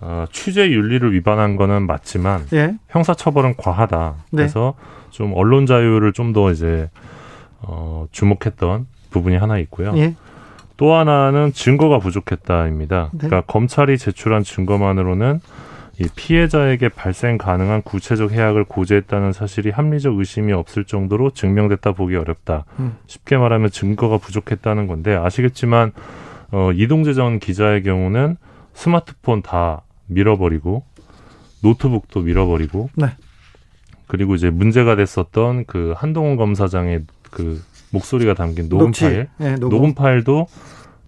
[0.00, 4.14] 어, 취재 윤리를 위반한 거는 맞지만 예 형사처벌은 과하다.
[4.30, 4.36] 네.
[4.38, 4.72] 그래서
[5.10, 6.88] 좀 언론 자유를 좀 더 이제
[7.70, 9.92] 어, 주목했던 부분이 하나 있고요.
[9.96, 10.16] 예.
[10.76, 13.10] 또 하나는 증거가 부족했다입니다.
[13.12, 13.18] 네.
[13.18, 15.40] 그러니까 검찰이 제출한 증거만으로는
[16.00, 22.64] 이 피해자에게 발생 가능한 구체적 해악을 고지했다는 사실이 합리적 의심이 없을 정도로 증명됐다 보기 어렵다.
[22.78, 22.96] 음.
[23.06, 25.92] 쉽게 말하면 증거가 부족했다는 건데 아시겠지만
[26.50, 28.36] 어, 이동재 전 기자의 경우는
[28.72, 30.84] 스마트폰 다 밀어버리고
[31.62, 33.08] 노트북도 밀어버리고 네.
[34.06, 37.62] 그리고 이제 문제가 됐었던 그 한동훈 검사장의 그
[37.92, 39.04] 목소리가 담긴 녹음 녹취.
[39.04, 39.68] 파일 예, 녹음.
[39.70, 40.46] 녹음 파일도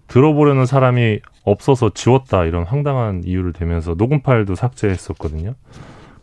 [0.07, 5.55] 들어보려는 사람이 없어서 지웠다 이런 황당한 이유를 대면서 녹음 파일도 삭제했었거든요.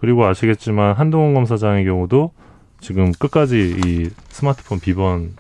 [0.00, 2.32] 그리고 아시겠지만 한동훈 검사장의 경우도
[2.80, 5.30] 지금 끝까지 이 스마트폰 비번을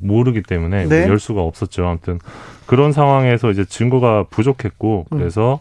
[0.00, 1.08] 모르기 때문에 네.
[1.08, 1.86] 열 수가 없었죠.
[1.86, 2.18] 아무튼
[2.66, 5.18] 그런 상황에서 이제 증거가 부족했고 음.
[5.18, 5.60] 그래서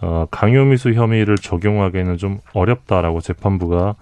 [0.00, 3.94] 어, 강요미수 혐의를 적용하기에는 좀 어렵다라고 재판부가 어,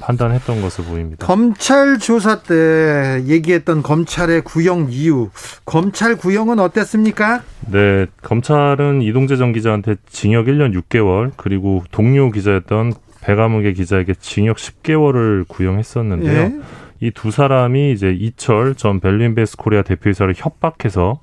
[0.00, 1.26] 판단했던 것으로 보입니다.
[1.26, 5.30] 검찰 조사 때 얘기했던 검찰의 구형 이유
[5.64, 13.72] 검찰 구형은 어땠습니까 네, 검찰은 이동재 전 기자한테 징역 1년 6개월 그리고 동료 기자였던 배가무개
[13.72, 16.40] 기자에게 징역 10개월을 구형했었는데요.
[16.40, 16.52] 예.
[17.00, 21.20] 이두 사람이 이제 이철 전 벨린베스 코리아 대표이사를 협박해서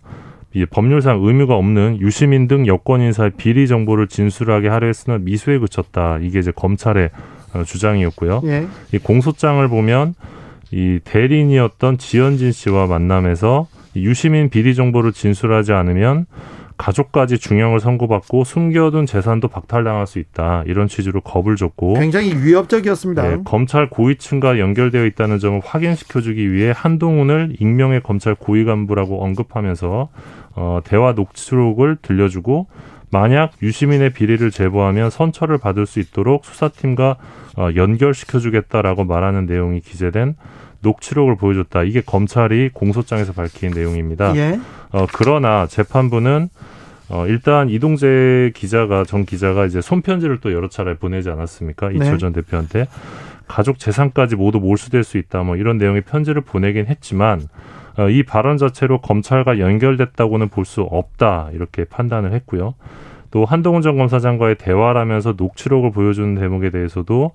[0.54, 6.18] 이 법률상 의무가 없는 유시민 등 여권 인사의 비리 정보를 진술하게 하려 했으나 미수에 그쳤다.
[6.22, 8.42] 이게 이제 검찰의 어, 주장이었고요.
[8.46, 8.68] 예.
[8.94, 10.16] 이 공소장을 보면
[10.72, 16.26] 이 대리인이었던 지현진 씨와 만남에서 이 유시민 비리 정보를 진술하지 않으면
[16.80, 20.64] 가족까지 중형을 선고받고 숨겨둔 재산도 박탈당할 수 있다.
[20.66, 23.28] 이런 취지로 겁을 줬고 굉장히 위협적이었습니다.
[23.28, 30.10] 네, 검찰 고위층과 연결되어 있다는 점을 확인시켜주기 위해 한동훈을 익명의 검찰 고위 간부라고 언급하면서
[30.56, 32.68] 어, 대화 녹취록을 들려주고
[33.12, 37.18] 만약 유시민의 비리를 제보하면 선처를 받을 수 있도록 수사팀과
[37.58, 40.36] 어, 연결시켜주겠다라고 말하는 내용이 기재된
[40.82, 41.84] 녹취록을 보여줬다.
[41.84, 44.36] 이게 검찰이 공소장에서 밝힌 내용입니다.
[44.36, 44.60] 예.
[44.92, 46.50] 어, 그러나 재판부는
[47.10, 51.92] 어, 일단 이동재 기자가 전 기자가 이제 손편지를 또 여러 차례 보내지 않았습니까?
[51.92, 52.18] 이철 네.
[52.18, 52.88] 전 대표한테
[53.48, 55.42] 가족 재산까지 모두 몰수될 수 있다.
[55.42, 57.48] 뭐 이런 내용의 편지를 보내긴 했지만 어,
[58.08, 62.76] 이 발언 자체로 검찰과 연결됐다고는 볼 수 없다 이렇게 판단을 했고요.
[63.32, 67.32] 또 한동훈 전 검사장과의 대화를 하면서 녹취록을 보여주는 대목에 대해서도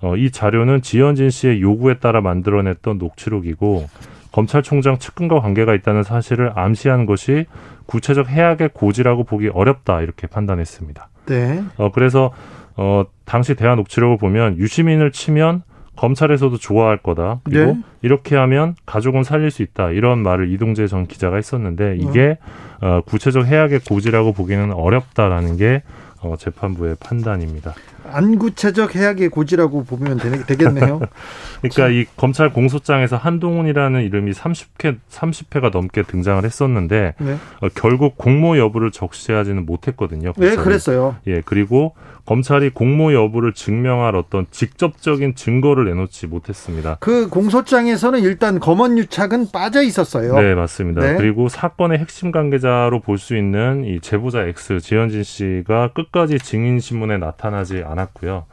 [0.00, 3.86] 어, 이 자료는 지현진 씨의 요구에 따라 만들어냈던 녹취록이고
[4.30, 7.46] 검찰총장 측근과 관계가 있다는 사실을 암시한 것이
[7.86, 11.08] 구체적 해악의 고지라고 보기 어렵다 이렇게 판단했습니다.
[11.26, 11.62] 네.
[11.76, 12.30] 어, 그래서
[12.76, 15.62] 어, 당시 대화 녹취록을 보면 유시민을 치면
[15.98, 17.40] 검찰에서도 좋아할 거다.
[17.42, 17.80] 그리고 네.
[18.02, 19.90] 이렇게 하면 가족은 살릴 수 있다.
[19.90, 22.38] 이런 말을 이동재 전 기자가 했었는데 이게
[22.80, 25.82] 어, 구체적 해악의 고지라고 보기는 어렵다라는 게
[26.22, 27.74] 어, 재판부의 판단입니다.
[28.10, 31.00] 안구체적 해악의 고지라고 보면 되겠네요.
[31.60, 37.36] 그러니까 이 검찰 공소장에서 한동훈이라는 이름이 30회 30회가 넘게 등장을 했었는데 네.
[37.60, 40.32] 어, 결국 공모 여부를 적시하지는 못했거든요.
[40.32, 40.56] 검찰이.
[40.56, 41.16] 네, 그랬어요.
[41.26, 41.94] 예, 그리고
[42.26, 46.98] 검찰이 공모 여부를 증명할 어떤 직접적인 증거를 내놓지 못했습니다.
[47.00, 50.34] 그 공소장에서는 일단 검언 유착은 빠져 있었어요.
[50.38, 51.00] 네, 맞습니다.
[51.00, 51.16] 네.
[51.16, 57.18] 그리고 사건의 핵심 관계자로 볼 수 있는 이 제보자 X 지현진 씨가 끝까지 증인 신문에
[57.18, 58.46] 나타나지 않았 고요.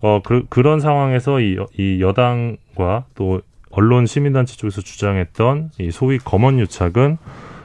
[0.00, 6.58] 어, 그, 그런 상황에서 이, 이 여당과 또 언론 시민단체 쪽에서 주장했던 이 소위 검언
[6.58, 7.18] 유착은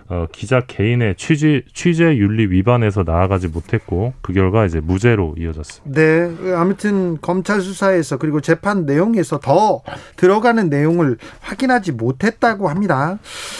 [0.07, 5.99] 어, 기자 개인의 취재 취재 윤리 위반에서 나아가지 못했고 그 결과 이제 무죄로 이어졌습니다.
[5.99, 9.81] 네, 아무튼 검찰 수사에서 그리고 재판 내용에서 더
[10.15, 13.17] 들어가는 내용을 확인하지 못했다고 합니다.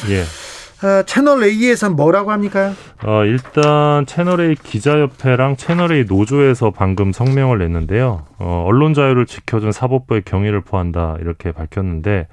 [0.09, 0.23] 예.
[0.83, 2.73] 어, 채널 A에선 뭐라고 합니까?
[3.05, 8.23] 어, 일단 채널 A 기자협회랑 채널 A 노조에서 방금 성명을 냈는데요.
[8.39, 12.27] 어, 언론 자유를 지켜준 사법부의 경위를 포한다 이렇게 밝혔는데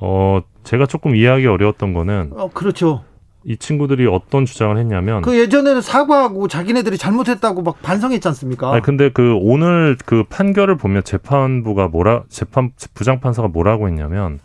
[0.00, 3.04] 어, 제가 조금 이해하기 어려웠던 거는 어, 그렇죠.
[3.44, 8.72] 이 친구들이 어떤 주장을 했냐면 그 예전에는 사과하고 자기네들이 잘못했다고 막 반성했지 않습니까?
[8.72, 14.40] 아니 근데 그 오늘 그 판결을 보면 재판부가 뭐라 재판 부장 판사가 뭐라고 했냐면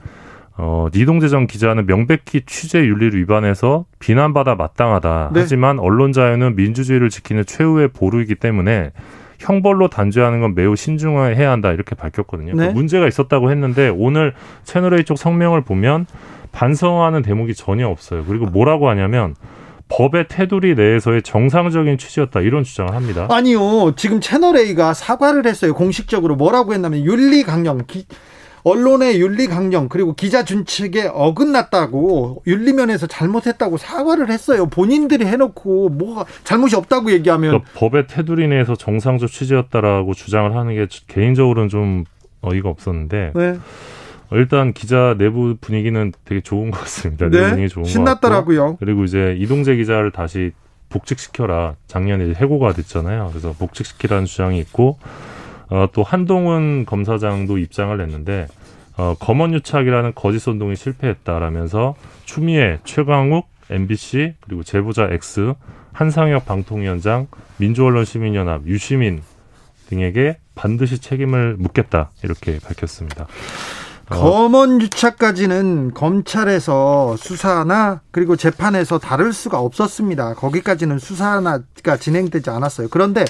[0.57, 5.31] 어, 이동재 전 기자는 명백히 취재 윤리를 위반해서 비난받아 마땅하다.
[5.33, 5.39] 네.
[5.41, 8.91] 하지만 언론 자유는 민주주의를 지키는 최후의 보루이기 때문에
[9.39, 12.53] 형벌로 단죄하는 건 매우 신중해야 한다 이렇게 밝혔거든요.
[12.55, 12.69] 네.
[12.69, 14.33] 문제가 있었다고 했는데 오늘
[14.63, 16.05] 채널 A 쪽 성명을 보면
[16.51, 18.23] 반성하는 대목이 전혀 없어요.
[18.25, 19.35] 그리고 뭐라고 하냐면
[19.87, 23.27] 법의 테두리 내에서의 정상적인 취지였다 이런 주장을 합니다.
[23.29, 23.93] 아니요.
[23.97, 25.73] 지금 채널 A가 사과를 했어요.
[25.73, 28.05] 공식적으로 뭐라고 했냐면 윤리 강령 기,
[28.63, 34.67] 언론의 윤리 강령 그리고 기자 준칙에 어긋났다고 윤리면에서 잘못했다고 사과를 했어요.
[34.67, 40.87] 본인들이 해놓고 뭐가 잘못이 없다고 얘기하면 그러니까 법의 테두리 내에서 정상적 취지였다라고 주장을 하는 게
[41.07, 42.03] 개인적으로는 좀
[42.41, 43.31] 어이가 없었는데.
[43.35, 43.59] 네.
[44.33, 47.27] 일단 기자 내부 분위기는 되게 좋은 것 같습니다.
[47.29, 48.77] 네, 분위기 좋은 신났더라고요.
[48.79, 50.51] 그리고 이제 이동재 기자를 다시
[50.87, 51.75] 복직시켜라.
[51.87, 53.27] 작년에 해고가 됐잖아요.
[53.31, 54.97] 그래서 복직시키라는 주장이 있고
[55.71, 58.47] 어, 또 한동훈 검사장도 입장을 냈는데
[58.97, 65.53] 어, 검언유착이라는 거짓 선동이 실패했다라면서 추미애, 최광욱, MBC 그리고 제보자 X,
[65.93, 69.21] 한상혁 방통위원장, 민주언론 시민연합, 유시민
[69.87, 73.27] 등에게 반드시 책임을 묻겠다 이렇게 밝혔습니다.
[74.09, 74.15] 어.
[74.15, 80.33] 검언 유착까지는 검찰에서 수사나 그리고 재판에서 다룰 수가 없었습니다.
[80.33, 81.61] 거기까지는 수사가
[81.97, 82.89] 진행되지 않았어요.
[82.89, 83.23] 그런데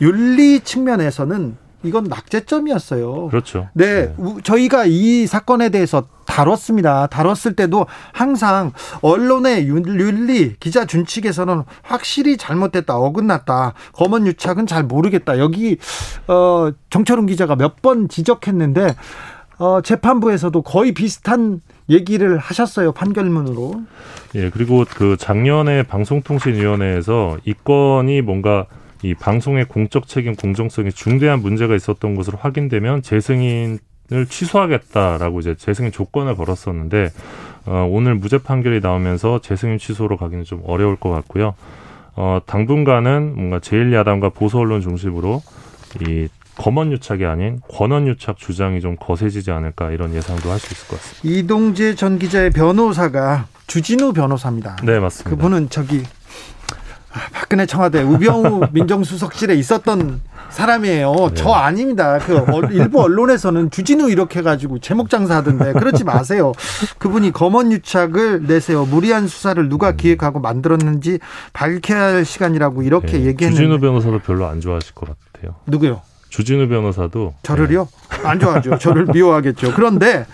[0.00, 3.28] 윤리 측면에서는 이건 낙제점이었어요.
[3.28, 3.68] 그렇죠.
[3.74, 7.06] 네, 네, 저희가 이 사건에 대해서 다뤘습니다.
[7.08, 15.38] 다뤘을 때도 항상 언론의 윤리, 기자 준칙에서는 확실히 잘못됐다, 어긋났다, 검언 유착은 잘 모르겠다.
[15.38, 15.76] 여기
[16.26, 18.94] 어, 정철웅 기자가 몇 번 지적했는데
[19.58, 23.82] 어, 재판부에서도 거의 비슷한 얘기를 하셨어요 판결문으로.
[24.36, 28.66] 예 그리고 그 작년에 방송통신위원회에서 이 건이 뭔가
[29.04, 33.78] 이 방송의 공적 책임 공정성에 중대한 문제가 있었던 것으로 확인되면 재승인
[34.12, 37.10] 을 취소하겠다라고 이제 재승인 조건을 걸었었는데
[37.64, 41.54] 어, 오늘 무죄 판결이 나오면서 재승인 취소로 가기는 좀 어려울 것 같고요.
[42.14, 45.42] 어, 당분간은 뭔가 제1야당과 보수 언론 중심으로
[46.02, 50.86] 이 검언 유착이 아닌 권언 유착 주장이 좀 거세지지 않을까 이런 예상도 할 수 있을
[50.88, 51.38] 것 같습니다.
[51.38, 54.76] 이동재 전 기자의 변호사가 주진우 변호사입니다.
[54.84, 55.30] 네, 맞습니다.
[55.30, 56.23] 그분은 저기 아,
[57.32, 61.12] 박근혜 청와대 우병우 민정수석실에 있었던 사람이에요.
[61.12, 61.34] 네.
[61.34, 62.18] 저 아닙니다.
[62.18, 66.52] 그 일부 언론에서는 주진우 이렇게 해가지고 제목 장사하던데 그렇지 마세요.
[66.98, 68.84] 그분이 검언 유착을 내세요.
[68.84, 69.96] 무리한 수사를 누가 음.
[69.96, 71.18] 기획하고 만들었는지
[71.52, 73.26] 밝혀야 할 시간이라고 이렇게 네.
[73.26, 75.56] 얘기했는데 주진우 변호사도 별로 안 좋아하실 것 같아요.
[75.66, 76.02] 누구요?
[76.28, 77.88] 주진우 변호사도 저를요?
[78.10, 78.28] 네.
[78.28, 78.78] 안 좋아하죠.
[78.78, 79.72] 저를 미워하겠죠.
[79.74, 80.26] 그런데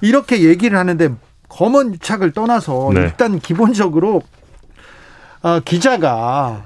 [0.00, 1.14] 이렇게 얘기를 하는데
[1.48, 3.00] 검언 유착을 떠나서 네.
[3.00, 4.22] 일단 기본적으로
[5.42, 6.64] 어, 기자가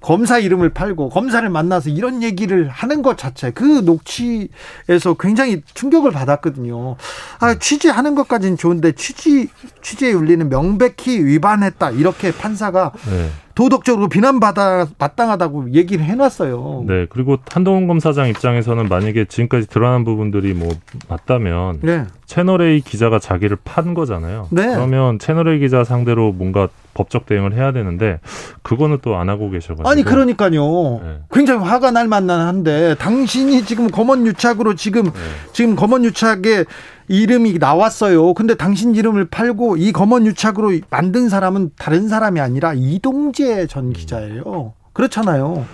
[0.00, 6.96] 검사 이름을 팔고 검사를 만나서 이런 얘기를 하는 것 자체 그 녹취에서 굉장히 충격을 받았거든요.
[7.40, 9.48] 아, 취재하는 것까지는 좋은데 취지
[9.82, 13.28] 취재 윤리는 명백히 위반했다 이렇게 판사가 네.
[13.54, 16.84] 도덕적으로 비난받아 마땅하다고 얘기를 해놨어요.
[16.86, 20.70] 네, 그리고 한동훈 검사장 입장에서는 만약에 지금까지 드러난 부분들이 뭐
[21.08, 22.06] 맞다면 네.
[22.30, 24.46] 채널 A 기자가 자기를 판 거잖아요.
[24.50, 24.64] 네.
[24.68, 28.20] 그러면 채널 A 기자 상대로 뭔가 법적 대응을 해야 되는데
[28.62, 31.00] 그거는 또 안 하고 계셔가지고 아니 그러니까요.
[31.02, 31.18] 네.
[31.32, 35.10] 굉장히 화가 날 만한데 당신이 지금 검언 유착으로 지금 네.
[35.52, 36.66] 지금 검언 유착에
[37.08, 38.34] 이름이 나왔어요.
[38.34, 44.74] 근데 당신 이름을 팔고 이 검언 유착으로 만든 사람은 다른 사람이 아니라 이동재 전 기자예요.
[44.92, 45.66] 그렇잖아요.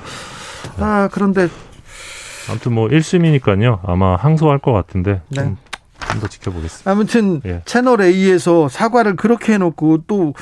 [0.79, 1.49] 아, 그런데
[2.49, 3.81] 아무튼 뭐 1심이니까요.
[3.85, 5.55] 아마 항소할 것 같은데 네.
[6.07, 6.91] 좀 좀더 지켜보겠습니다.
[6.91, 7.63] 아무튼 예.
[7.65, 10.33] 채널 A에서 사과를 그렇게 해놓고 또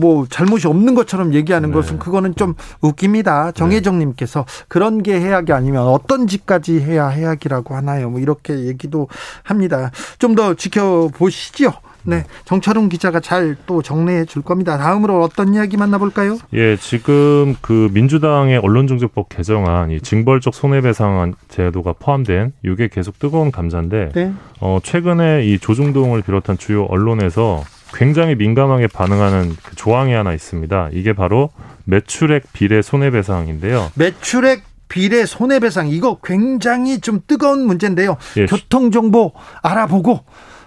[0.00, 1.74] 뭐 잘못이 없는 것처럼 얘기하는 네.
[1.74, 3.52] 것은 그거는 좀 웃깁니다.
[3.52, 4.64] 정혜정님께서 네.
[4.68, 8.10] 그런 게 해악이 아니면 어떤 짓까지 해야 해악이라고 하나요?
[8.10, 9.08] 뭐 이렇게 얘기도
[9.42, 9.90] 합니다.
[10.18, 11.72] 좀 더 지켜보시죠.
[12.06, 14.78] 네, 정철웅 기자가 잘 또 정리해 줄 겁니다.
[14.78, 16.38] 다음으로 어떤 이야기 만나볼까요?
[16.54, 24.10] 예, 지금 그 민주당의 언론중재법 개정안, 이 징벌적 손해배상 제도가 포함된 이게 계속 뜨거운 감자인데,
[24.14, 24.32] 네.
[24.60, 27.62] 어, 최근에 이 조중동을 비롯한 주요 언론에서
[27.94, 30.90] 굉장히 민감하게 반응하는 그 조항이 하나 있습니다.
[30.92, 31.50] 이게 바로
[31.84, 33.90] 매출액 비례 손해배상인데요.
[33.94, 38.16] 매출액 비례 손해배상 이거 굉장히 좀 뜨거운 문제인데요.
[38.36, 38.46] 예.
[38.46, 40.20] 교통 정보 알아보고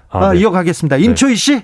[0.09, 0.39] 아, 네.
[0.39, 0.97] 이어가겠습니다.
[0.97, 1.03] 네.
[1.03, 1.61] 임초희 씨,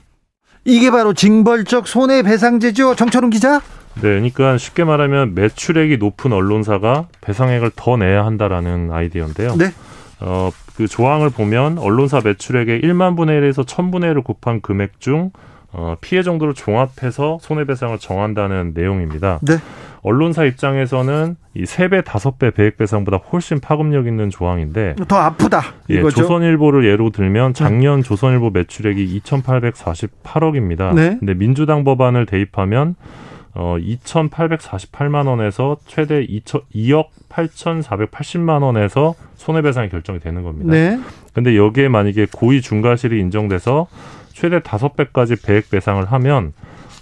[0.63, 2.95] 이게 바로 징벌적 손해배상제죠.
[2.95, 3.61] 정철웅 기자.
[3.95, 9.55] 네, 그러니까 쉽게 말하면 매출액이 높은 언론사가 배상액을 더 내야 한다라는 아이디어인데요.
[9.55, 9.71] 네.
[10.19, 15.31] 어, 그 조항을 보면 언론사 매출액의 1만 분의 1에서 1000분의 1을 곱한 금액 중
[15.71, 19.39] 어, 피해 정도를 종합해서 손해배상을 정한다는 내용입니다.
[19.41, 19.57] 네.
[20.05, 25.61] 언론사 입장에서는 이 세 배 다섯 배 배액 배상보다 훨씬 파급력 있는 조항인데 더 아프다.
[25.89, 26.21] 예, 이거죠?
[26.21, 27.57] 조선일보를 예로 들면 네.
[27.57, 28.03] 작년 네.
[28.03, 30.93] 조선일보 매출액이 2,848억입니다.
[30.93, 31.17] 네.
[31.19, 32.95] 근데 민주당 법안을 대입하면
[33.53, 40.71] 어 2,848만 원에서 최대 2천, 2억 8,480만 원에서 손해배상이 결정이 되는 겁니다.
[40.71, 40.99] 네.
[41.33, 43.87] 근데 여기에 만약에 고의 중과실이 인정돼서
[44.33, 46.53] 최대 다섯 배까지 배액 배상을 하면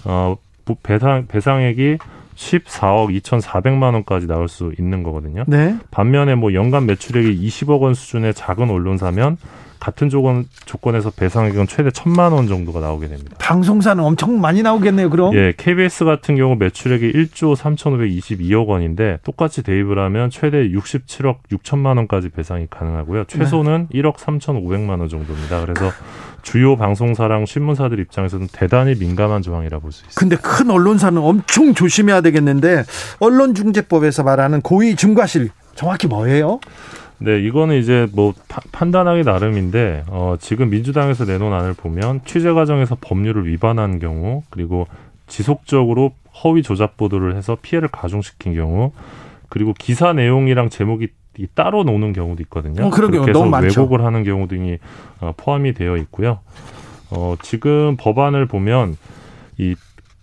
[0.05, 0.37] 어
[0.83, 1.97] 배상 배상액이
[2.35, 5.43] 14억 2,400만 원까지 나올 수 있는 거거든요.
[5.47, 5.75] 네.
[5.91, 9.37] 반면에 뭐 연간 매출액이 20억 원 수준의 작은 언론사면
[9.83, 13.35] 같은 조건 조건에서 배상액은 최대 천만 원 정도가 나오게 됩니다.
[13.37, 15.35] 방송사는 엄청 많이 나오겠네요, 그럼?
[15.35, 22.29] 예, KBS 같은 경우 매출액이 1조 3,522억 원인데 똑같이 대입을 하면 최대 67억 6천만 원까지
[22.29, 23.25] 배상이 가능하고요.
[23.25, 24.01] 최소는 네.
[24.01, 25.65] 1억 3,500만 원 정도입니다.
[25.65, 25.91] 그래서
[26.43, 30.19] 주요 방송사랑 신문사들 입장에서는 대단히 민감한 조항이라 볼 수 있습니다.
[30.19, 32.83] 근데 큰 언론사는 엄청 조심해야 되겠는데
[33.19, 36.59] 언론중재법에서 말하는 고의 중과실 정확히 뭐예요?
[37.19, 42.97] 네, 이거는 이제 뭐 파, 판단하기 나름인데 어, 지금 민주당에서 내놓은 안을 보면 취재 과정에서
[42.99, 44.85] 법률을 위반한 경우 그리고
[45.27, 46.11] 지속적으로
[46.43, 48.91] 허위 조작 보도를 해서 피해를 가중시킨 경우
[49.49, 51.07] 그리고 기사 내용이랑 제목이
[51.55, 52.85] 따로 노는 경우도 있거든요.
[52.85, 53.81] 어, 그런 경우 너무 많죠.
[53.81, 54.77] 왜곡을 하는 경우 등이
[55.19, 56.39] 어, 포함이 되어 있고요.
[57.09, 58.97] 어, 지금 법안을 보면
[59.57, 59.75] 이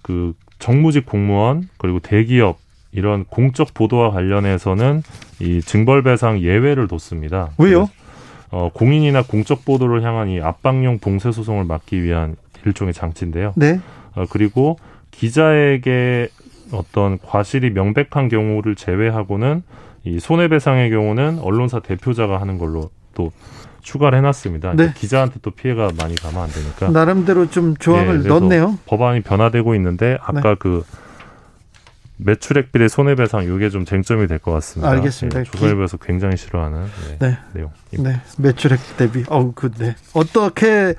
[0.02, 2.58] 그 정무직 공무원 그리고 대기업
[2.92, 5.02] 이런 공적 보도와 관련해서는
[5.40, 7.50] 이 징벌 배상 예외를 뒀습니다.
[7.58, 7.88] 왜요?
[8.50, 12.34] 어, 공인이나 공적 보도를 향한 이 압박용 봉쇄 소송을 막기 위한
[12.66, 13.52] 일종의 장치인데요.
[13.56, 13.78] 네.
[14.16, 14.78] 어, 그리고
[15.12, 16.28] 기자에게
[16.72, 19.62] 어떤 과실이 명백한 경우를 제외하고는
[20.04, 23.32] 이 손해배상의 경우는 언론사 대표자가 하는 걸로 또
[23.82, 24.74] 추가를 해놨습니다.
[24.74, 24.92] 네.
[24.96, 28.78] 기자한테 또 피해가 많이 가면 안 되니까 나름대로 좀 조항을 네, 넣었네요.
[28.86, 30.54] 법안이 변화되고 있는데 아까 네.
[30.58, 30.84] 그
[32.22, 34.90] 매출액 비례 손해배상 이게 좀 쟁점이 될 것 같습니다.
[34.92, 35.38] 알겠습니다.
[35.38, 36.84] 네, 조선일보에서 굉장히 싫어하는
[37.18, 37.38] 네, 네.
[37.54, 37.70] 내용.
[37.92, 39.24] 네, 매출액 대비.
[39.28, 39.96] 어, 그, 네.
[40.12, 40.94] 어떻게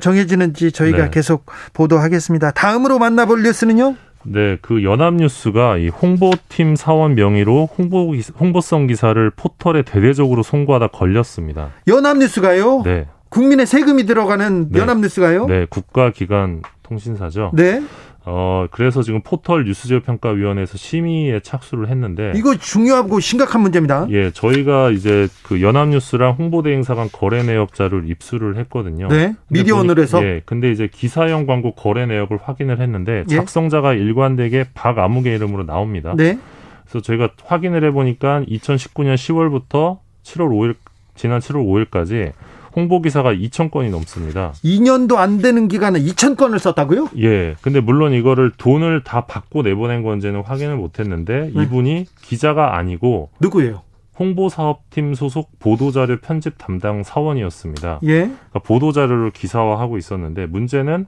[0.00, 1.10] 정해지는지 저희가 네.
[1.10, 2.50] 계속 보도하겠습니다.
[2.50, 3.94] 다음으로 만나볼 뉴스는요?
[4.30, 11.70] 네, 그 연합뉴스가 이 홍보팀 사원 명의로 홍보 홍보성 기사를 포털에 대대적으로 송고하다 걸렸습니다.
[11.86, 12.82] 연합뉴스가요?
[12.84, 13.06] 네.
[13.30, 14.80] 국민의 세금이 들어가는 네.
[14.80, 15.46] 연합뉴스가요?
[15.46, 17.52] 네, 국가기관 통신사죠.
[17.54, 17.82] 네.
[18.30, 24.06] 어, 그래서 지금 포털 뉴스제휴평가위원회에서 심의에 착수를 했는데 이거 중요하고 심각한 문제입니다.
[24.10, 29.08] 예, 저희가 이제 그 연합뉴스랑 홍보대행사 간 거래 내역자를 입수를 했거든요.
[29.08, 30.22] 네, 미디어오늘에서.
[30.22, 33.34] 예, 근데 이제 기사형 광고 거래 내역을 확인을 했는데 예.
[33.34, 34.00] 작성자가 예.
[34.00, 36.12] 일관되게 박아무개 이름으로 나옵니다.
[36.14, 36.38] 네.
[36.84, 40.76] 그래서 저희가 확인을 해보니까 2019년 10월부터 7월 5일
[41.14, 42.32] 지난 7월 5일까지
[42.78, 44.52] 홍보 기사가 2천 건이 넘습니다.
[44.64, 47.08] 2년도 안 되는 기간에 2천 건을 썼다고요?
[47.18, 47.56] 예.
[47.60, 51.62] 근데 물론 이거를 돈을 다 받고 내보낸 건지는 확인을 못 했는데 네.
[51.62, 53.82] 이분이 기자가 아니고 누구예요?
[54.20, 57.98] 홍보사업팀 소속 보도자료 편집 담당 사원이었습니다.
[58.04, 58.20] 예.
[58.20, 61.06] 그러니까 보도자료를 기사화하고 있었는데 문제는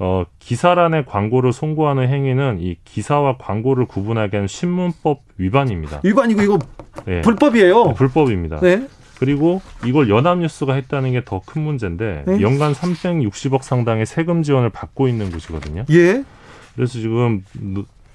[0.00, 6.00] 어, 기사란의 광고를 송고하는 행위는 이 기사와 광고를 구분하게 하는 신문법 위반입니다.
[6.02, 6.58] 위반이고 이거
[7.04, 7.20] 네.
[7.20, 7.84] 불법이에요.
[7.84, 8.58] 네, 불법입니다.
[8.58, 8.88] 네.
[9.24, 12.40] 그리고 이걸 연합뉴스가 했다는 게 더 큰 문제인데 네?
[12.40, 15.84] 연간 360억 상당의 세금 지원을 받고 있는 곳이거든요.
[15.90, 16.24] 예.
[16.74, 17.42] 그래서 지금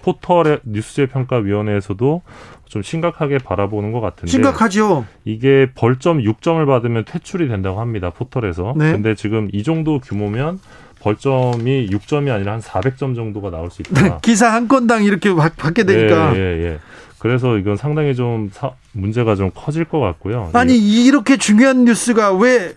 [0.02, 2.22] 포털의 뉴스제평가 위원회에서도
[2.65, 5.06] 좀 심각하게 바라보는 것 같은데 심각하죠.
[5.26, 8.10] 이게 벌점 6점을 받으면 퇴출이 된다고 합니다.
[8.10, 8.74] 포털에서.
[8.78, 8.91] 네.
[8.93, 10.60] 근데 지금 이 정도 규모면
[11.00, 14.20] 벌점이 6점이 아니라 한 400점 정도가 나올 수 있다.
[14.24, 16.36] 기사 한 건당 이렇게 받, 게 되니까.
[16.36, 16.80] 예, 예, 예.
[17.19, 20.51] 그래서 이건 상당히 좀 사, 문제가 좀 커질 것 같고요.
[20.53, 20.77] 아니 예.
[21.06, 22.74] 이렇게 중요한 뉴스가 왜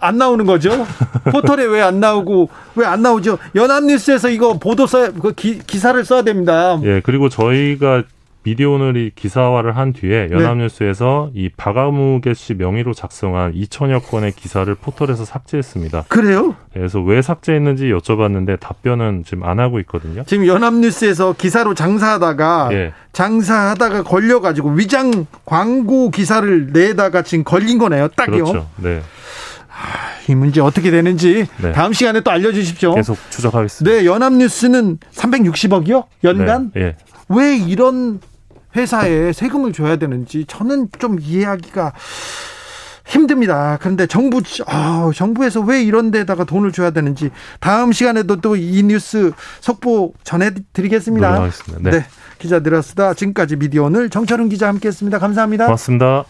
[0.00, 0.86] 안 나오는 거죠?
[1.32, 3.38] 포털에 왜 안 나오고 왜 안 나오죠?
[3.54, 6.78] 연합뉴스에서 이거 보도 써그 기사를 써야 됩니다.
[6.84, 8.02] 예, 그리고 저희가
[8.48, 10.34] 미디어 오늘이 기사화를 한 뒤에 네.
[10.34, 11.40] 연합뉴스에서 네.
[11.40, 16.06] 이 박아무개 씨 명의로 작성한 2천여 건의 기사를 포털에서 삭제했습니다.
[16.08, 16.56] 그래요?
[16.72, 20.24] 그래서 왜 삭제했는지 여쭤봤는데 답변은 지금 안 하고 있거든요.
[20.26, 22.92] 지금 연합뉴스에서 기사로 장사하다가 예.
[23.12, 28.08] 장사하다가 걸려가지고 위장 광고 기사를 내다가 지금 걸린 거네요.
[28.08, 28.44] 딱요.
[28.44, 28.66] 그렇죠.
[28.76, 29.02] 네.
[30.26, 31.72] 이 문제 어떻게 되는지 네.
[31.72, 32.94] 다음 시간에 또 알려주십시오.
[32.94, 33.94] 계속 추적하겠습니다.
[33.94, 36.04] 네, 연합뉴스는 360억이요?
[36.24, 36.70] 연간?
[36.74, 36.80] 네.
[36.80, 36.96] 예.
[37.28, 38.20] 왜 이런
[38.76, 41.92] 회사에 세금을 줘야 되는지 저는 좀 이해하기가
[43.06, 43.78] 힘듭니다.
[43.80, 49.32] 그런데 정부, 아, 정부에서 왜 이런 데다가 돈을 줘야 되는지 다음 시간에도 또 이 뉴스
[49.60, 51.48] 속보 전해 드리겠습니다.
[51.80, 51.90] 네.
[51.90, 52.06] 네.
[52.38, 53.14] 기자 들었습니다.
[53.14, 55.18] 지금까지 미디어 오늘 정철운 기자 함께 했습니다.
[55.18, 55.64] 감사합니다.
[55.64, 56.24] 고맙습니다.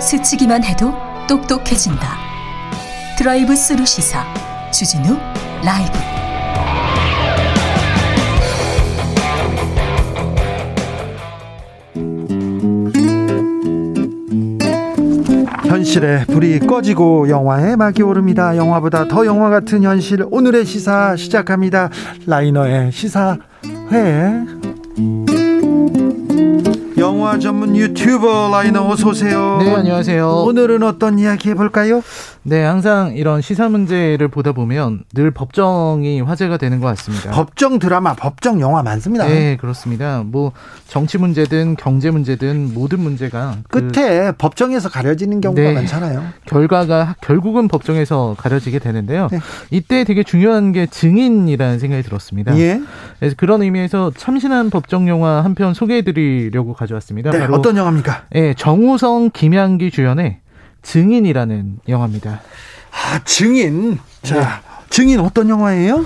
[0.00, 0.92] 스치기만 해도
[1.28, 2.18] 똑똑해진다.
[3.18, 4.24] 드라이브 스루 시사
[4.72, 5.16] 주진우
[5.64, 6.11] 라이브
[15.82, 18.56] 현실에 불이 꺼지고 영화의 막이 오릅니다.
[18.56, 21.90] 영화보다 더 영화 같은 현실 오늘의 시사 시작합니다.
[22.24, 23.36] 라이너의 시사회
[26.98, 29.58] 영화 전문 유튜버 라이너 어서 오세요.
[29.60, 30.44] 네, 안녕하세요.
[30.46, 32.00] 오늘은 어떤 이야기 해볼까요?
[32.44, 37.30] 네, 항상 이런 시사 문제를 보다 보면 늘 법정이 화제가 되는 것 같습니다.
[37.30, 39.26] 법정 드라마, 법정 영화 많습니다.
[39.26, 40.24] 네, 그렇습니다.
[40.26, 40.50] 뭐
[40.88, 46.24] 정치 문제든 경제 문제든 모든 문제가 그 끝에 그 법정에서 가려지는 경우가 네, 많잖아요.
[46.46, 49.28] 결과가 결국은 법정에서 가려지게 되는데요.
[49.30, 49.38] 네.
[49.70, 52.58] 이때 되게 중요한 게 증인이라는 생각이 들었습니다.
[52.58, 52.80] 예.
[53.20, 57.30] 그래서 그런 의미에서 참신한 법정 영화 한 편 소개해드리려고 가져왔습니다.
[57.30, 58.24] 네, 어떤 영화입니까?
[58.32, 60.38] 네, 정우성, 김양기 주연의
[60.82, 62.40] 증인이라는 영화입니다.
[62.90, 63.98] 아, 증인.
[64.22, 64.46] 자, 네.
[64.90, 66.04] 증인 어떤 영화예요?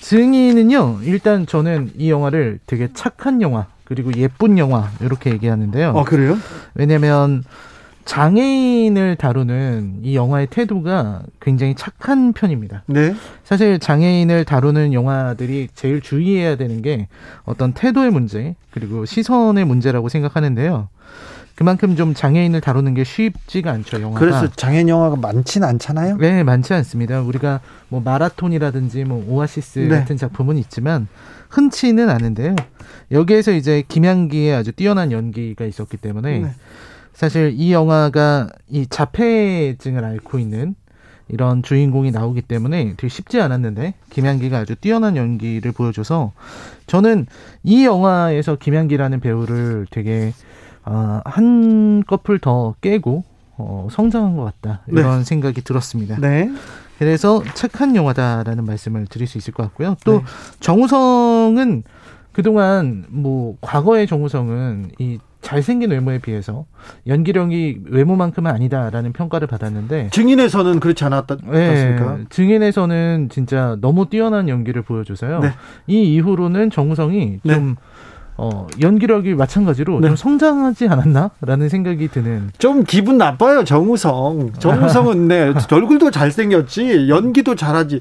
[0.00, 5.98] 증인은요, 일단 저는 이 영화를 되게 착한 영화, 그리고 예쁜 영화, 이렇게 얘기하는데요.
[5.98, 6.36] 아, 그래요?
[6.74, 7.42] 왜냐면,
[8.04, 12.84] 장애인을 다루는 이 영화의 태도가 굉장히 착한 편입니다.
[12.86, 13.16] 네.
[13.42, 17.08] 사실 장애인을 다루는 영화들이 제일 주의해야 되는 게
[17.44, 20.88] 어떤 태도의 문제, 그리고 시선의 문제라고 생각하는데요.
[21.56, 24.20] 그만큼 좀 장애인을 다루는 게 쉽지가 않죠 영화가.
[24.20, 26.18] 그래서 장애인 영화가 많지는 않잖아요.
[26.18, 27.22] 네, 많지 않습니다.
[27.22, 29.88] 우리가 뭐 마라톤이라든지 뭐 오아시스 네.
[29.88, 31.08] 같은 작품은 있지만
[31.48, 32.54] 흔치는 않은데요.
[33.10, 36.50] 여기에서 이제 김양기의 아주 뛰어난 연기가 있었기 때문에 네.
[37.14, 40.74] 사실 이 영화가 이 자폐증을 앓고 있는
[41.28, 46.32] 이런 주인공이 나오기 때문에 되게 쉽지 않았는데 김양기가 아주 뛰어난 연기를 보여줘서
[46.86, 47.26] 저는
[47.64, 50.34] 이 영화에서 김양기라는 배우를 되게
[50.86, 53.24] 아, 한 커플 더 깨고
[53.58, 55.24] 어, 성장한 것 같다 이런 네.
[55.24, 56.16] 생각이 들었습니다.
[56.20, 56.50] 네.
[56.98, 59.96] 그래서 착한 영화다라는 말씀을 드릴 수 있을 것 같고요.
[60.04, 60.24] 또 네.
[60.60, 61.82] 정우성은
[62.32, 66.66] 그동안 뭐 과거의 정우성은 이 잘생긴 외모에 비해서
[67.06, 75.40] 연기력이 외모만큼은 아니다라는 평가를 받았는데 증인에서는 그렇지 않았다, 네, 증인에서는 진짜 너무 뛰어난 연기를 보여줘서요.
[75.40, 75.52] 네.
[75.86, 77.74] 이 이후로는 정우성이 네.
[78.36, 80.08] 좀 어, 연기력이 마찬가지로 네.
[80.08, 82.50] 좀 성장하지 않았나라는 생각이 드는.
[82.58, 84.52] 좀 기분 나빠요, 정우성.
[84.58, 88.00] 정우성은 네, 얼굴도 잘생겼지, 연기도 잘하지.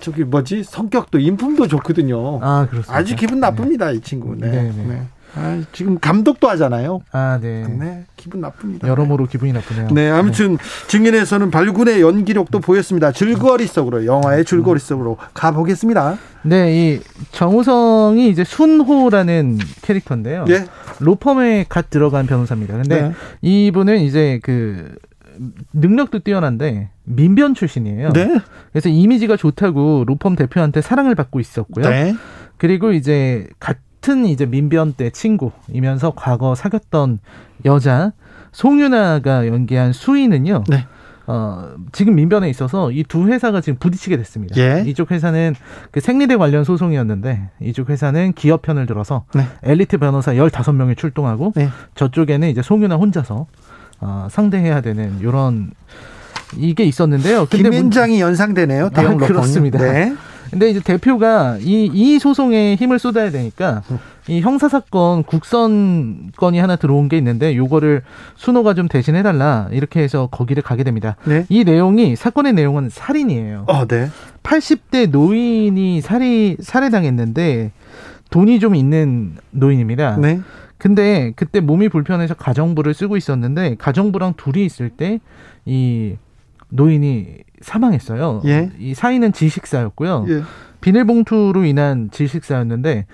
[0.00, 2.38] 저기 뭐지 성격도 인품도 좋거든요.
[2.40, 2.94] 아 그렇습니다.
[2.94, 3.96] 아주 기분 나쁩니다 네.
[3.96, 4.36] 이 친구.
[4.36, 4.48] 네.
[4.48, 4.84] 네, 네.
[4.86, 5.02] 네.
[5.38, 7.00] 아, 지금 감독도 하잖아요.
[7.12, 7.66] 아, 네.
[7.66, 8.04] 네.
[8.16, 8.88] 기분 나쁩니다.
[8.88, 9.88] 여러모로 기분이 나쁘네요.
[9.92, 10.62] 네, 아무튼 네.
[10.88, 13.12] 증인에서는 발군의 연기력도 보였습니다.
[13.12, 16.18] 줄거리 속으로 영화의 줄거리 속으로 가보겠습니다.
[16.42, 17.00] 네, 이
[17.32, 20.44] 정우성이 이제 순호라는 캐릭터인데요.
[20.44, 20.66] 네.
[21.00, 22.74] 로펌에 갓 들어간 변호사입니다.
[22.74, 23.12] 근데 네.
[23.42, 24.94] 이분은 이제 그
[25.72, 28.12] 능력도 뛰어난데 민변 출신이에요.
[28.12, 28.40] 네.
[28.72, 31.88] 그래서 이미지가 좋다고 로펌 대표한테 사랑을 받고 있었고요.
[31.88, 32.14] 네.
[32.56, 33.46] 그리고 이제
[34.08, 37.18] 같은 이제 민변 때 친구이면서 과거 사귀었던
[37.66, 38.12] 여자
[38.52, 40.64] 송윤아가 연기한 수인은요.
[40.68, 40.86] 네.
[41.26, 44.56] 어, 지금 민변에 있어서 이 두 회사가 지금 부딪히게 됐습니다.
[44.56, 44.82] 예.
[44.86, 45.54] 이쪽 회사는
[45.90, 49.44] 그 생리대 관련 소송이었는데 이쪽 회사는 기업 편을 들어서 네.
[49.62, 51.68] 엘리트 변호사 15명이 출동하고 네.
[51.94, 53.46] 저쪽에는 이제 송윤아 혼자서
[54.00, 55.72] 어, 상대해야 되는 요런
[56.56, 58.88] 이게 있었는데 김현장이 연상되네요.
[58.88, 59.78] 대형 아, 그렇습니다.
[59.78, 60.14] 네.
[60.50, 63.82] 근데 이제 대표가 이, 이 소송에 힘을 쏟아야 되니까
[64.28, 68.02] 이 형사사건 국선 건이 하나 들어온 게 있는데 요거를
[68.36, 71.16] 순호가 좀 대신해달라 이렇게 해서 거기를 가게 됩니다.
[71.24, 71.46] 네.
[71.48, 73.64] 이 내용이 사건의 내용은 살인이에요.
[73.68, 74.08] 어, 네.
[74.42, 77.72] 80대 노인이 살이 살해당했는데
[78.30, 80.16] 돈이 좀 있는 노인입니다.
[80.18, 80.40] 네.
[80.76, 85.20] 근데 그때 몸이 불편해서 가정부를 쓰고 있었는데 가정부랑 둘이 있을 때
[85.68, 86.16] 이
[86.70, 87.26] 노인이
[87.60, 88.42] 사망했어요.
[88.46, 88.70] 예.
[88.78, 90.26] 이 사인은 질식사였고요.
[90.28, 90.42] 예.
[90.80, 93.06] 비닐봉투로 인한 질식사였는데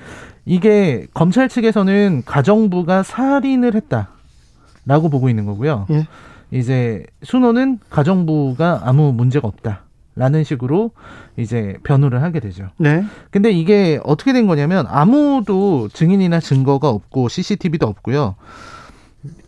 [0.45, 5.87] 이게 검찰 측에서는 가정부가 살인을 했다라고 보고 있는 거고요.
[5.91, 6.07] 예.
[6.51, 9.83] 이제 순호는 가정부가 아무 문제가 없다
[10.17, 10.93] 라는 식으로
[11.37, 12.69] 이제 변호를 하게 되죠.
[12.77, 13.05] 네.
[13.31, 18.37] 근데 이게 어떻게 된 거냐면 아무도 증인이나 증거가 없고 CCTV도 없고요.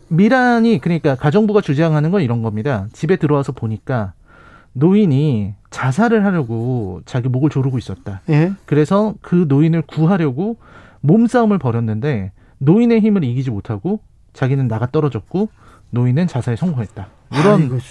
[0.09, 2.87] 미란이 그러니까 가정부가 주장하는 건 이런 겁니다.
[2.91, 4.13] 집에 들어와서 보니까
[4.77, 8.21] 노인이 자살을 하려고 자기 목을 조르고 있었다.
[8.29, 8.53] 예.
[8.65, 10.57] 그래서 그 노인을 구하려고
[11.01, 14.01] 몸싸움을 벌였는데 노인의 힘을 이기지 못하고
[14.33, 15.49] 자기는 나가 떨어졌고
[15.89, 17.07] 노인은 자살에 성공했다.
[17.33, 17.81] 이런 이런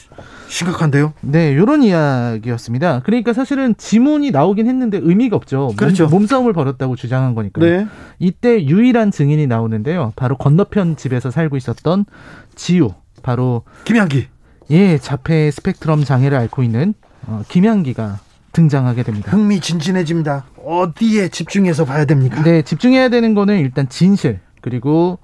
[0.49, 1.13] 심각한데요.
[1.21, 3.01] 네, 이런 이야기였습니다.
[3.05, 5.73] 그러니까 사실은 지문이 나오긴 했는데 의미가 없죠.
[5.77, 6.07] 그렇죠.
[6.07, 7.61] 몸, 싸움을 벌였다고 주장한 거니까.
[7.61, 7.87] 네.
[8.19, 10.13] 이때 유일한 증인이 나오는데요.
[10.17, 12.07] 바로 건너편 집에서 살고 있었던
[12.55, 12.93] 지우.
[13.23, 14.29] 바로 김양기.
[14.71, 16.95] 예, 자폐 스펙트럼 장애를 앓고 있는
[17.27, 18.21] 어, 김향기가
[18.53, 19.31] 등장하게 됩니다.
[19.31, 20.47] 흥미진진해집니다.
[20.65, 22.43] 어디에 집중해서 봐야 됩니까?
[22.43, 25.19] 네, 집중해야 되는 거는 일단 진실 그리고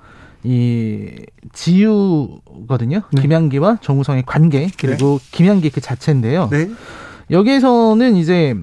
[0.45, 1.11] 이
[1.53, 3.03] 지유거든요.
[3.13, 3.23] 네.
[3.23, 6.49] 김향기와 정우성의 관계 그리고 김향기 그 자체인데요.
[6.51, 6.71] 네.
[7.31, 8.55] 여기에서는 이제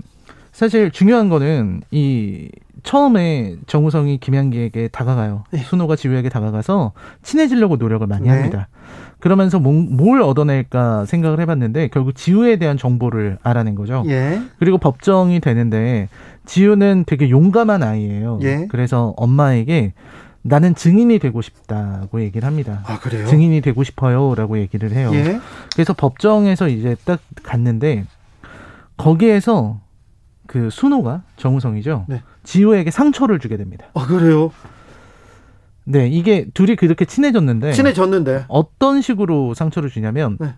[0.52, 2.50] 사실 중요한 거는 이
[2.84, 5.46] 처음에 정우성이 김향기에게 다가가요.
[5.52, 5.60] 네.
[5.60, 8.30] 순호가 지우에게 다가가서 친해지려고 노력을 많이 네.
[8.30, 8.68] 합니다.
[9.20, 14.04] 그러면서 뭐- 뭘 얻어낼까 생각을 해봤는데 결국 지우에 대한 정보를 알아낸 거죠.
[14.08, 14.42] 예.
[14.60, 16.08] 그리고 법정이 되는데
[16.46, 18.40] 지우는 되게 용감한 아이예요.
[18.44, 18.68] 예.
[18.70, 19.94] 그래서 엄마에게
[20.42, 22.82] 나는 증인이 되고 싶다고 얘기를 합니다.
[22.86, 23.28] 아, 그래요?
[23.28, 25.12] 증인이 되고 싶어요라고 얘기를 해요.
[25.14, 25.40] 예.
[25.74, 28.06] 그래서 법정에서 이제 딱 갔는데
[28.98, 29.80] 거기에서
[30.48, 32.06] 그 순호가 정우성이죠.
[32.08, 32.22] 네.
[32.44, 33.86] 지우에게 상처를 주게 됩니다.
[33.94, 34.52] 아, 그래요?
[35.90, 38.46] 네, 이게 둘이 그렇게 친해졌는데 친해졌는데.
[38.48, 40.54] 어떤 식으로 상처를 주냐면 네.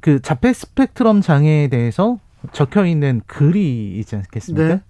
[0.00, 2.18] 그 자폐 스펙트럼 장애에 대해서
[2.52, 4.68] 적혀 있는 글이 있지 않겠습니까?
[4.68, 4.80] 네.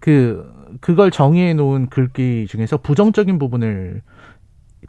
[0.00, 4.02] 그 그걸 정의해 놓은 글귀 중에서 부정적인 부분을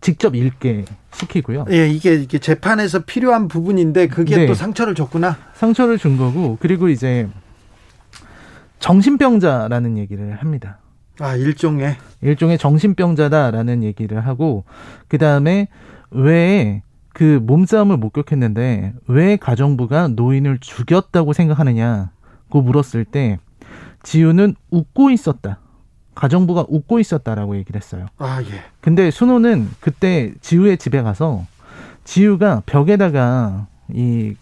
[0.01, 1.65] 직접 읽게 시키고요.
[1.69, 4.45] 예, 이게, 이게 재판에서 필요한 부분인데 그게 네.
[4.47, 5.37] 또 상처를 줬구나.
[5.53, 7.27] 상처를 준 거고 그리고 이제
[8.79, 10.79] 정신병자라는 얘기를 합니다.
[11.19, 11.95] 아, 일종의.
[12.21, 14.65] 일종의 정신병자다라는 얘기를 하고
[15.07, 15.67] 그 다음에
[16.11, 16.81] 왜
[17.15, 23.39] 그 몸싸움을 목격했는데 왜 가정부가 노인을 죽였다고 생각하느냐고 물었을 때
[24.03, 25.59] 지우는 웃고 있었다.
[26.13, 28.07] 가정부가 웃고 있었다라고 얘기를 했어요.
[28.17, 28.63] 아, 예.
[28.81, 31.45] 근데 순호는 그때 지우의 집에 가서
[32.03, 34.35] 지우가 벽에다가 이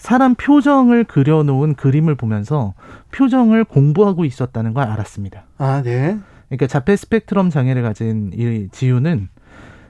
[0.00, 2.72] 사람 표정을 그려놓은 그림을 보면서
[3.12, 5.44] 표정을 공부하고 있었다는 걸 알았습니다.
[5.58, 6.18] 아, 네.
[6.48, 9.28] 그러니까 자폐 스펙트럼 장애를 가진 이 지우는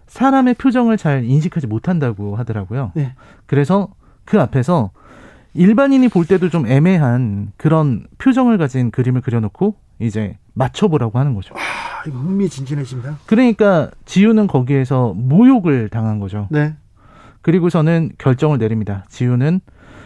[0.09, 2.91] 사람의 표정을 잘 인식하지 못한다고 하더라고요.
[2.97, 3.15] 네.
[3.47, 3.89] 그래서
[4.25, 4.91] 그 앞에서
[5.55, 11.55] 일반인이 볼 때도 좀 애매한 그런 표정을 가진 그림을 그려놓고 이제 맞춰보라고 하는 거죠.
[11.55, 13.19] 아, 이거 흥미진진해집니다.
[13.27, 16.49] 그러니까 지우는 거기에서 모욕을 당한 거죠.
[16.51, 16.75] 네.
[17.43, 19.05] 그리고서는 결정을 내립니다.
[19.09, 19.61] 지우는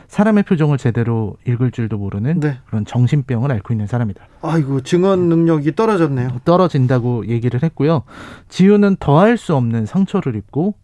[0.09, 2.59] 사람의 표정을 제대로 읽을 줄도 모르는 네.
[2.67, 4.25] 그런 정신병을 앓고 있는 사람이다.
[4.43, 6.41] 아이고, 증언 능력이 떨어졌네요.
[6.45, 8.03] 떨어진다고 얘기를 했고요.
[8.49, 10.75] 지우는 더할 수 없는 상처를 입고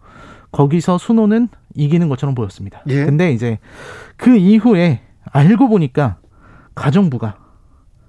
[0.53, 2.83] 거기서 순호는 이기는 것처럼 보였습니다.
[2.89, 3.05] 예.
[3.05, 3.59] 근데 이제
[4.17, 6.17] 그 이후에 알고 보니까
[6.75, 7.37] 가정부가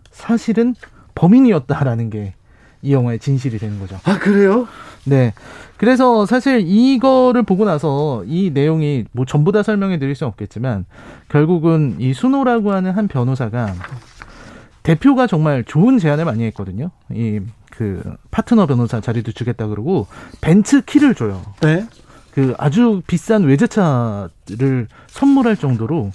[0.09, 0.75] 사실은
[1.15, 2.33] 범인이었다라는 게
[2.81, 3.99] 이 영화의 진실이 되는 거죠.
[4.03, 4.67] 아, 그래요?
[5.05, 5.33] 네.
[5.77, 10.85] 그래서 사실 이거를 보고 나서 이 내용이 뭐 전부 다 설명해 드릴 수는 없겠지만
[11.29, 13.73] 결국은 이 순호라고 하는 한 변호사가
[14.83, 16.91] 대표가 정말 좋은 제안을 많이 했거든요.
[17.11, 17.39] 이
[17.81, 20.05] 그 파트너 변호사 자리도 주겠다 그러고
[20.41, 21.41] 벤츠 키를 줘요.
[21.61, 21.87] 네.
[22.31, 26.11] 그 아주 비싼 외제차를 선물할 정도로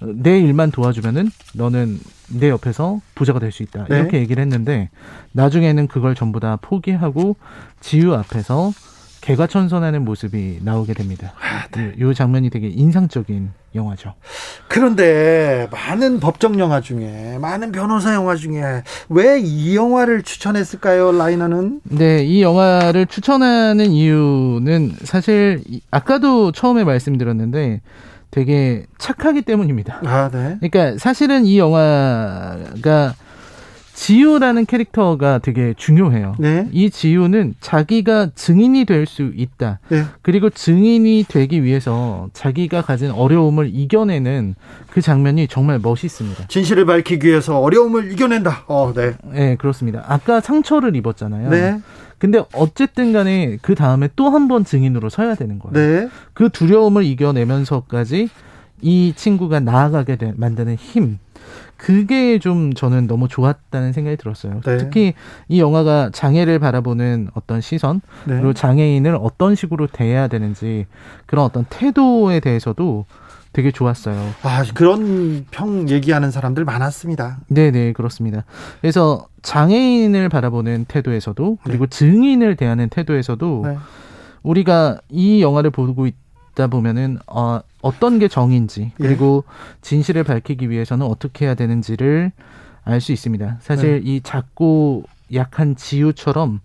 [0.00, 1.98] 내 일만 도와주면은 너는
[2.30, 3.86] 내 옆에서 부자가 될 수 있다.
[3.88, 3.96] 네.
[3.98, 4.90] 이렇게 얘기를 했는데
[5.32, 7.36] 나중에는 그걸 전부 다 포기하고
[7.80, 8.72] 지유 앞에서
[9.20, 11.32] 개과천선하는 모습이 나오게 됩니다.
[11.76, 14.14] 이, 이 장면이 되게 인상적인 영화죠.
[14.68, 21.80] 그런데 많은 법정 영화 중에 많은 변호사 영화 중에 왜 이 영화를 추천했을까요, 라이너는?
[21.84, 27.80] 네, 이 영화를 추천하는 이유는 사실 이- 아까도 처음에 말씀드렸는데
[28.30, 30.00] 되게 착하기 때문입니다.
[30.04, 30.58] 아, 네.
[30.60, 33.14] 그러니까 사실은 이 영화가
[33.94, 36.36] 지유라는 캐릭터가 되게 중요해요.
[36.38, 36.68] 네.
[36.70, 39.80] 이 지유는 자기가 증인이 될 수 있다.
[39.88, 40.04] 네.
[40.22, 44.54] 그리고 증인이 되기 위해서 자기가 가진 어려움을 이겨내는
[44.90, 46.46] 그 장면이 정말 멋있습니다.
[46.46, 48.66] 진실을 밝히기 위해서 어려움을 이겨낸다.
[48.68, 49.14] 어, 네.
[49.32, 50.04] 네, 그렇습니다.
[50.06, 51.50] 아까 상처를 입었잖아요.
[51.50, 51.80] 네.
[52.18, 55.72] 근데 어쨌든 간에 그 다음에 또 한 번 증인으로 서야 되는 거예요.
[55.72, 56.08] 네.
[56.34, 58.28] 그 두려움을 이겨내면서까지
[58.80, 61.18] 이 친구가 나아가게 되, 만드는 힘.
[61.76, 64.60] 그게 좀 저는 너무 좋았다는 생각이 들었어요.
[64.64, 64.78] 네.
[64.78, 65.14] 특히
[65.48, 68.34] 이 영화가 장애를 바라보는 어떤 시선, 네.
[68.34, 70.86] 그리고 장애인을 어떤 식으로 대해야 되는지
[71.26, 73.06] 그런 어떤 태도에 대해서도
[73.52, 74.16] 되게 좋았어요.
[74.42, 77.38] 아, 그런 평 얘기하는 사람들 많았습니다.
[77.48, 78.44] 네, 네, 그렇습니다.
[78.80, 81.96] 그래서 장애인을 바라보는 태도에서도 그리고 네.
[81.98, 83.78] 증인을 대하는 태도에서도 네.
[84.42, 88.90] 우리가 이 영화를 보고 있다 보면은 어, 어떤 게 정인지 예.
[88.96, 89.44] 그리고
[89.82, 92.32] 진실을 밝히기 위해서는 어떻게 해야 되는지를
[92.84, 93.58] 알 수 있습니다.
[93.60, 94.10] 사실 네.
[94.14, 96.60] 이 작고 약한 지우처럼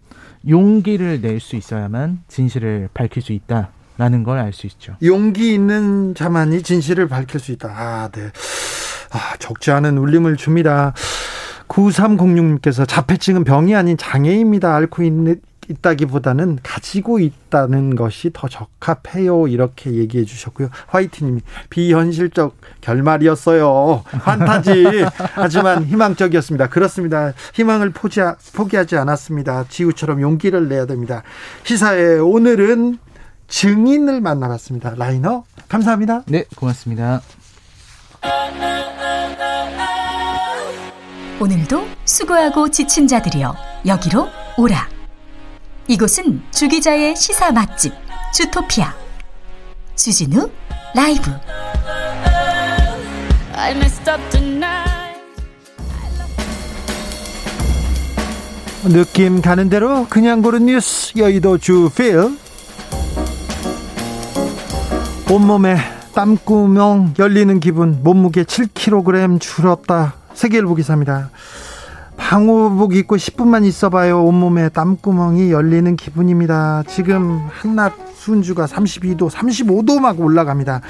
[0.47, 3.69] 용기를 낼 수 있어야만 진실을 밝힐 수 있다.
[3.97, 4.95] 라는 걸 알 수 있죠.
[5.03, 7.69] 용기 있는 자만이 진실을 밝힐 수 있다.
[7.69, 8.31] 아, 네.
[9.11, 10.93] 아, 적지 않은 울림을 줍니다.
[11.67, 14.75] 9306님께서 자폐증은 병이 아닌 장애입니다.
[14.75, 15.39] 앓고 있는,
[15.69, 19.47] 있다기보다는 가지고 있다는 것이 더 적합해요.
[19.47, 20.69] 이렇게 얘기해 주셨고요.
[20.87, 24.03] 화이트님이 비현실적 결말이었어요.
[24.23, 25.05] 판타지.
[25.35, 26.67] 하지만 희망적이었습니다.
[26.67, 27.33] 그렇습니다.
[27.53, 28.19] 희망을 포기,
[28.55, 29.65] 포기하지 않았습니다.
[29.69, 31.23] 지우처럼 용기를 내야 됩니다.
[31.63, 32.97] 시사에 오늘은
[33.47, 34.95] 증인을 만나봤습니다.
[34.95, 36.23] 라이너, 감사합니다.
[36.27, 37.21] 네, 고맙습니다.
[41.39, 44.27] 오늘도 수고하고 지친 자들이여 여기로
[44.57, 44.87] 오라.
[45.87, 47.93] 이곳은 주기자의 시사 맛집
[48.33, 48.93] 주토피아
[49.95, 50.49] 주진우
[50.95, 51.31] 라이브.
[58.85, 62.37] 느낌 가는 대로 그냥 고른 뉴스 여의도 주필
[65.31, 65.77] 온몸에
[66.13, 70.13] 땀구멍 열리는 기분 몸무게 7kg 줄었다.
[70.33, 71.29] 세계일보 기사입니다.
[72.17, 74.23] 방호복 입고 10분만 있어봐요.
[74.23, 76.83] 온몸에 땀구멍이 열리는 기분입니다.
[76.87, 80.81] 지금 한낮 순주가 32도 35도 막 올라갑니다.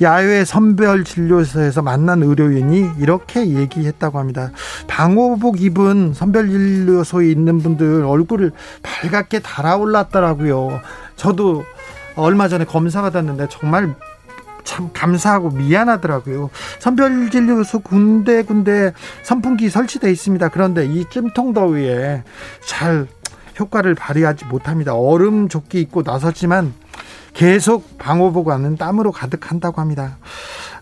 [0.00, 4.52] 야외 선별 진료소에서 만난 의료인이 이렇게 얘기했다고 합니다.
[4.86, 8.52] 방호복 입은 선별 진료소에 있는 분들 얼굴을
[8.82, 10.80] 밝게 달아올랐더라고요.
[11.16, 11.64] 저도
[12.16, 13.94] 얼마 전에 검사 받았는데 정말
[14.64, 16.50] 참 감사하고 미안하더라고요.
[16.80, 18.92] 선별진료소 군데군데
[19.22, 20.48] 선풍기 설치되어 있습니다.
[20.50, 22.22] 그런데 이 찜통 더위에
[22.66, 23.06] 잘
[23.58, 24.94] 효과를 발휘하지 못합니다.
[24.94, 26.74] 얼음 조끼 입고 나섰지만
[27.32, 30.18] 계속 방호복 안은 땀으로 가득한다고 합니다.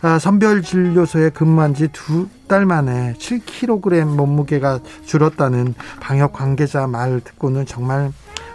[0.00, 8.10] 아, 선별진료소에 근무한 지 두 달 만에 7kg 몸무게가 줄었다는 방역 관계자 말 듣고는 정말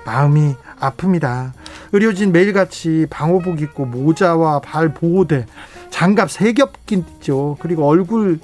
[0.06, 1.52] 마음이 아픕니다.
[1.92, 5.46] 의료진 매일같이 방호복 입고 모자와 발 보호대,
[5.90, 7.58] 장갑 세 겹 끼죠.
[7.60, 8.40] 그리고 얼굴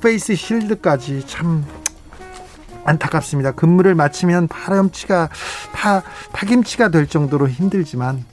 [0.00, 1.64] face shield까지 참
[2.84, 3.52] 안타깝습니다.
[3.52, 5.28] 근무를 마치면 파렴치가
[5.72, 6.02] 파
[6.32, 8.24] 파김치가 될 정도로 힘들지만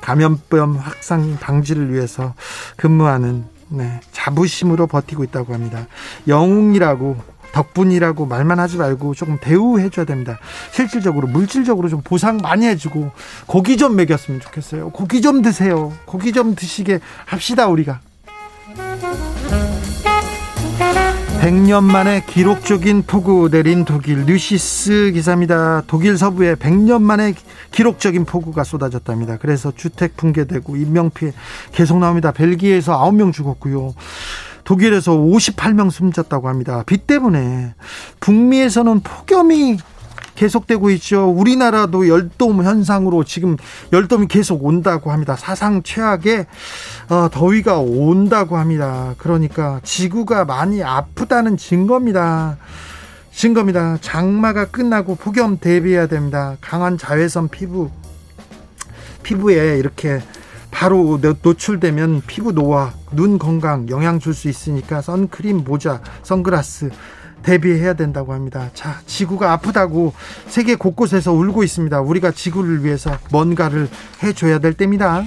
[0.00, 2.34] 감염병 확산 방지를 위해서
[2.76, 5.86] 근무하는 네, 자부심으로 버티고 있다고 합니다.
[6.26, 7.16] 영웅이라고
[7.52, 10.38] 덕분이라고 말만 하지 말고 조금 대우해줘야 됩니다.
[10.72, 13.10] 실질적으로 물질적으로 좀 보상 많이 해주고
[13.46, 14.90] 고기 좀 먹였으면 좋겠어요.
[14.90, 15.92] 고기 좀 드세요.
[16.04, 18.00] 고기 좀 드시게 합시다 우리가.
[21.40, 25.82] 100년 만에 기록적인 폭우 내린 독일 뉴시스 기사입니다.
[25.86, 27.32] 독일 서부에 100년 만에
[27.70, 29.38] 기록적인 폭우가 쏟아졌답니다.
[29.38, 31.32] 그래서 주택 붕괴되고 인명피해
[31.70, 32.32] 계속 나옵니다.
[32.32, 33.94] 벨기에에서 9명 죽었고요.
[34.68, 36.82] 독일에서 58명 숨졌다고 합니다.
[36.84, 37.72] 비 때문에
[38.20, 39.78] 북미에서는 폭염이
[40.34, 41.30] 계속되고 있죠.
[41.30, 43.56] 우리나라도 열돔 현상으로 지금
[43.94, 45.36] 열돔이 계속 온다고 합니다.
[45.36, 46.46] 사상 최악의
[47.08, 49.14] 어, 더위가 온다고 합니다.
[49.16, 52.58] 그러니까 지구가 많이 아프다는 증거입니다.
[53.32, 53.96] 증거입니다.
[54.02, 56.58] 장마가 끝나고 폭염 대비해야 됩니다.
[56.60, 57.90] 강한 자외선 피부
[59.22, 60.20] 피부에 이렇게
[60.70, 66.90] 바로 노출되면 피부 노화, 눈 건강 영향 줄 수 있으니까 선크림, 모자, 선글라스
[67.42, 68.68] 대비해야 된다고 합니다.
[68.74, 70.12] 자, 지구가 아프다고
[70.46, 72.00] 세계 곳곳에서 울고 있습니다.
[72.00, 73.88] 우리가 지구를 위해서 뭔가를
[74.22, 75.24] 해줘야 될 때입니다.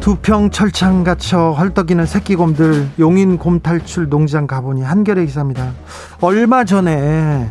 [0.00, 5.72] 두평 철창 갇혀 헐떡이는 새끼곰들 용인 곰 탈출 농장 가보니 한겨레 기사입니다.
[6.20, 7.50] 얼마 전에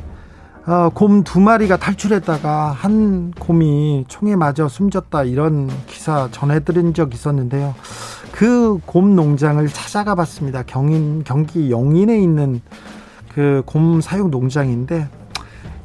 [0.70, 7.74] 어, 곰두 마리가 탈출했다가 한 곰이 총에 맞아 숨졌다 이런 기사 전해드린 적 있었는데요.
[8.32, 10.62] 그 곰 농장을 찾아가 봤습니다.
[10.64, 12.62] 경인 경기 영인에 있는
[13.34, 15.08] 그 곰 사육 농장인데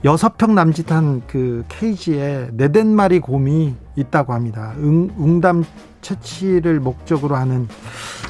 [0.05, 4.75] 여섯 평 남짓한 그 케이지에 네댓 마리 곰이 있다고 합니다.
[4.81, 5.65] 응, 웅담
[6.03, 7.69] 채취를 목적으로 하는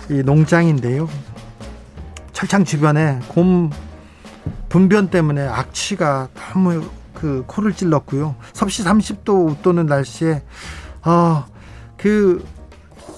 [0.09, 1.09] 이 농장인데요.
[2.33, 3.71] 철창 주변에 곰
[4.69, 6.83] 분변 때문에 악취가 너무
[7.15, 8.35] 그 코를 찔렀고요.
[8.53, 10.43] 섭씨 30도 웃도는 날씨에
[11.03, 11.47] 아,
[11.97, 12.45] 그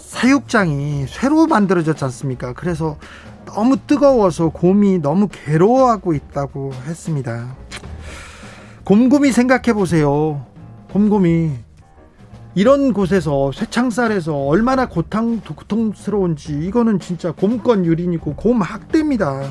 [0.00, 2.52] 사육장이 쇠로 만들어졌지 않습니까?
[2.52, 2.96] 그래서
[3.44, 7.54] 너무 뜨거워서 곰이 너무 괴로워하고 있다고 했습니다.
[8.84, 10.46] 곰곰이 생각해 보세요.
[10.92, 11.52] 곰곰이
[12.54, 19.42] 이런 곳에서 쇠창살에서 얼마나 고통, 고통스러운지 이거는 진짜 곰권 유린이고 곰 학대입니다.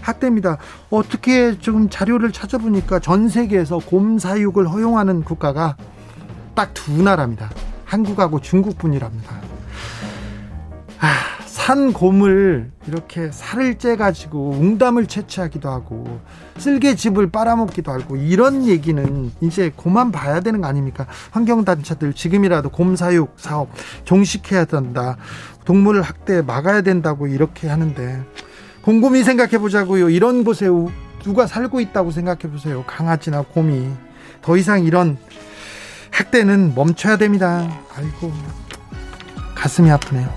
[0.00, 0.58] 학대입니다.
[0.90, 5.76] 어떻게 좀 자료를 찾아보니까 전 세계에서 곰 사육을 허용하는 국가가
[6.54, 7.50] 딱 두 나라입니다.
[7.84, 9.36] 한국하고 중국뿐이랍니다.
[11.00, 11.12] 아,
[11.44, 16.20] 산 곰을 이렇게 살을 째 가지고 웅담을 채취하기도 하고
[16.56, 21.06] 쓸개집을 빨아먹기도 하고 이런 얘기는 이제 고만 봐야 되는 거 아닙니까?
[21.30, 23.68] 환경단체들 지금이라도 곰 사육 사업
[24.04, 25.18] 종식해야 된다.
[25.66, 28.24] 동물 학대 막아야 된다고 이렇게 하는데
[28.82, 30.10] 곰곰이 생각해 보자고요.
[30.10, 30.66] 이런 곳에
[31.22, 32.84] 누가 살고 있다고 생각해 보세요.
[32.86, 33.88] 강아지나 곰이
[34.42, 35.18] 더 이상 이런
[36.10, 37.68] 학대는 멈춰야 됩니다.
[37.96, 38.32] 아이고
[39.54, 40.32] 가슴이 아프네요.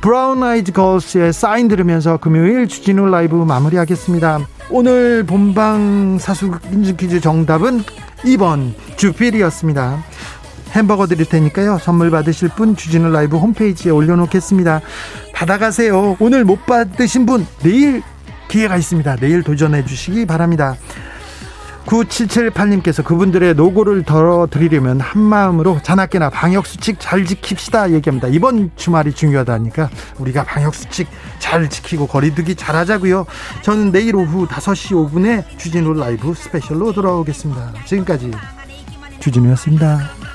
[0.00, 4.40] 브라운 아이즈 걸스의 사인 들으면서 금요일 주진우 라이브 마무리하겠습니다.
[4.70, 7.82] 오늘 본방 사수 인증 퀴즈 정답은
[8.24, 10.02] 2번 주필이었습니다.
[10.72, 11.78] 햄버거 드릴 테니까요.
[11.78, 14.80] 선물 받으실 분 주진우 라이브 홈페이지에 올려놓겠습니다.
[15.34, 16.16] 받아가세요.
[16.18, 18.02] 오늘 못 받으신 분 내일
[18.48, 19.16] 기회가 있습니다.
[19.16, 20.76] 내일 도전해 주시기 바랍니다.
[21.86, 28.28] 9778님께서 그분들의 노고를 덜어드리려면 한마음으로 자나깨나 방역수칙 잘 지킵시다 얘기합니다.
[28.28, 31.08] 이번 주말이 중요하다니까 우리가 방역수칙
[31.38, 33.26] 잘 지키고 거리두기 잘 하자고요.
[33.62, 37.72] 저는 내일 오후 5시 5분에 주진우 라이브 스페셜로 돌아오겠습니다.
[37.84, 38.30] 지금까지
[39.20, 40.31] 주진우였습니다.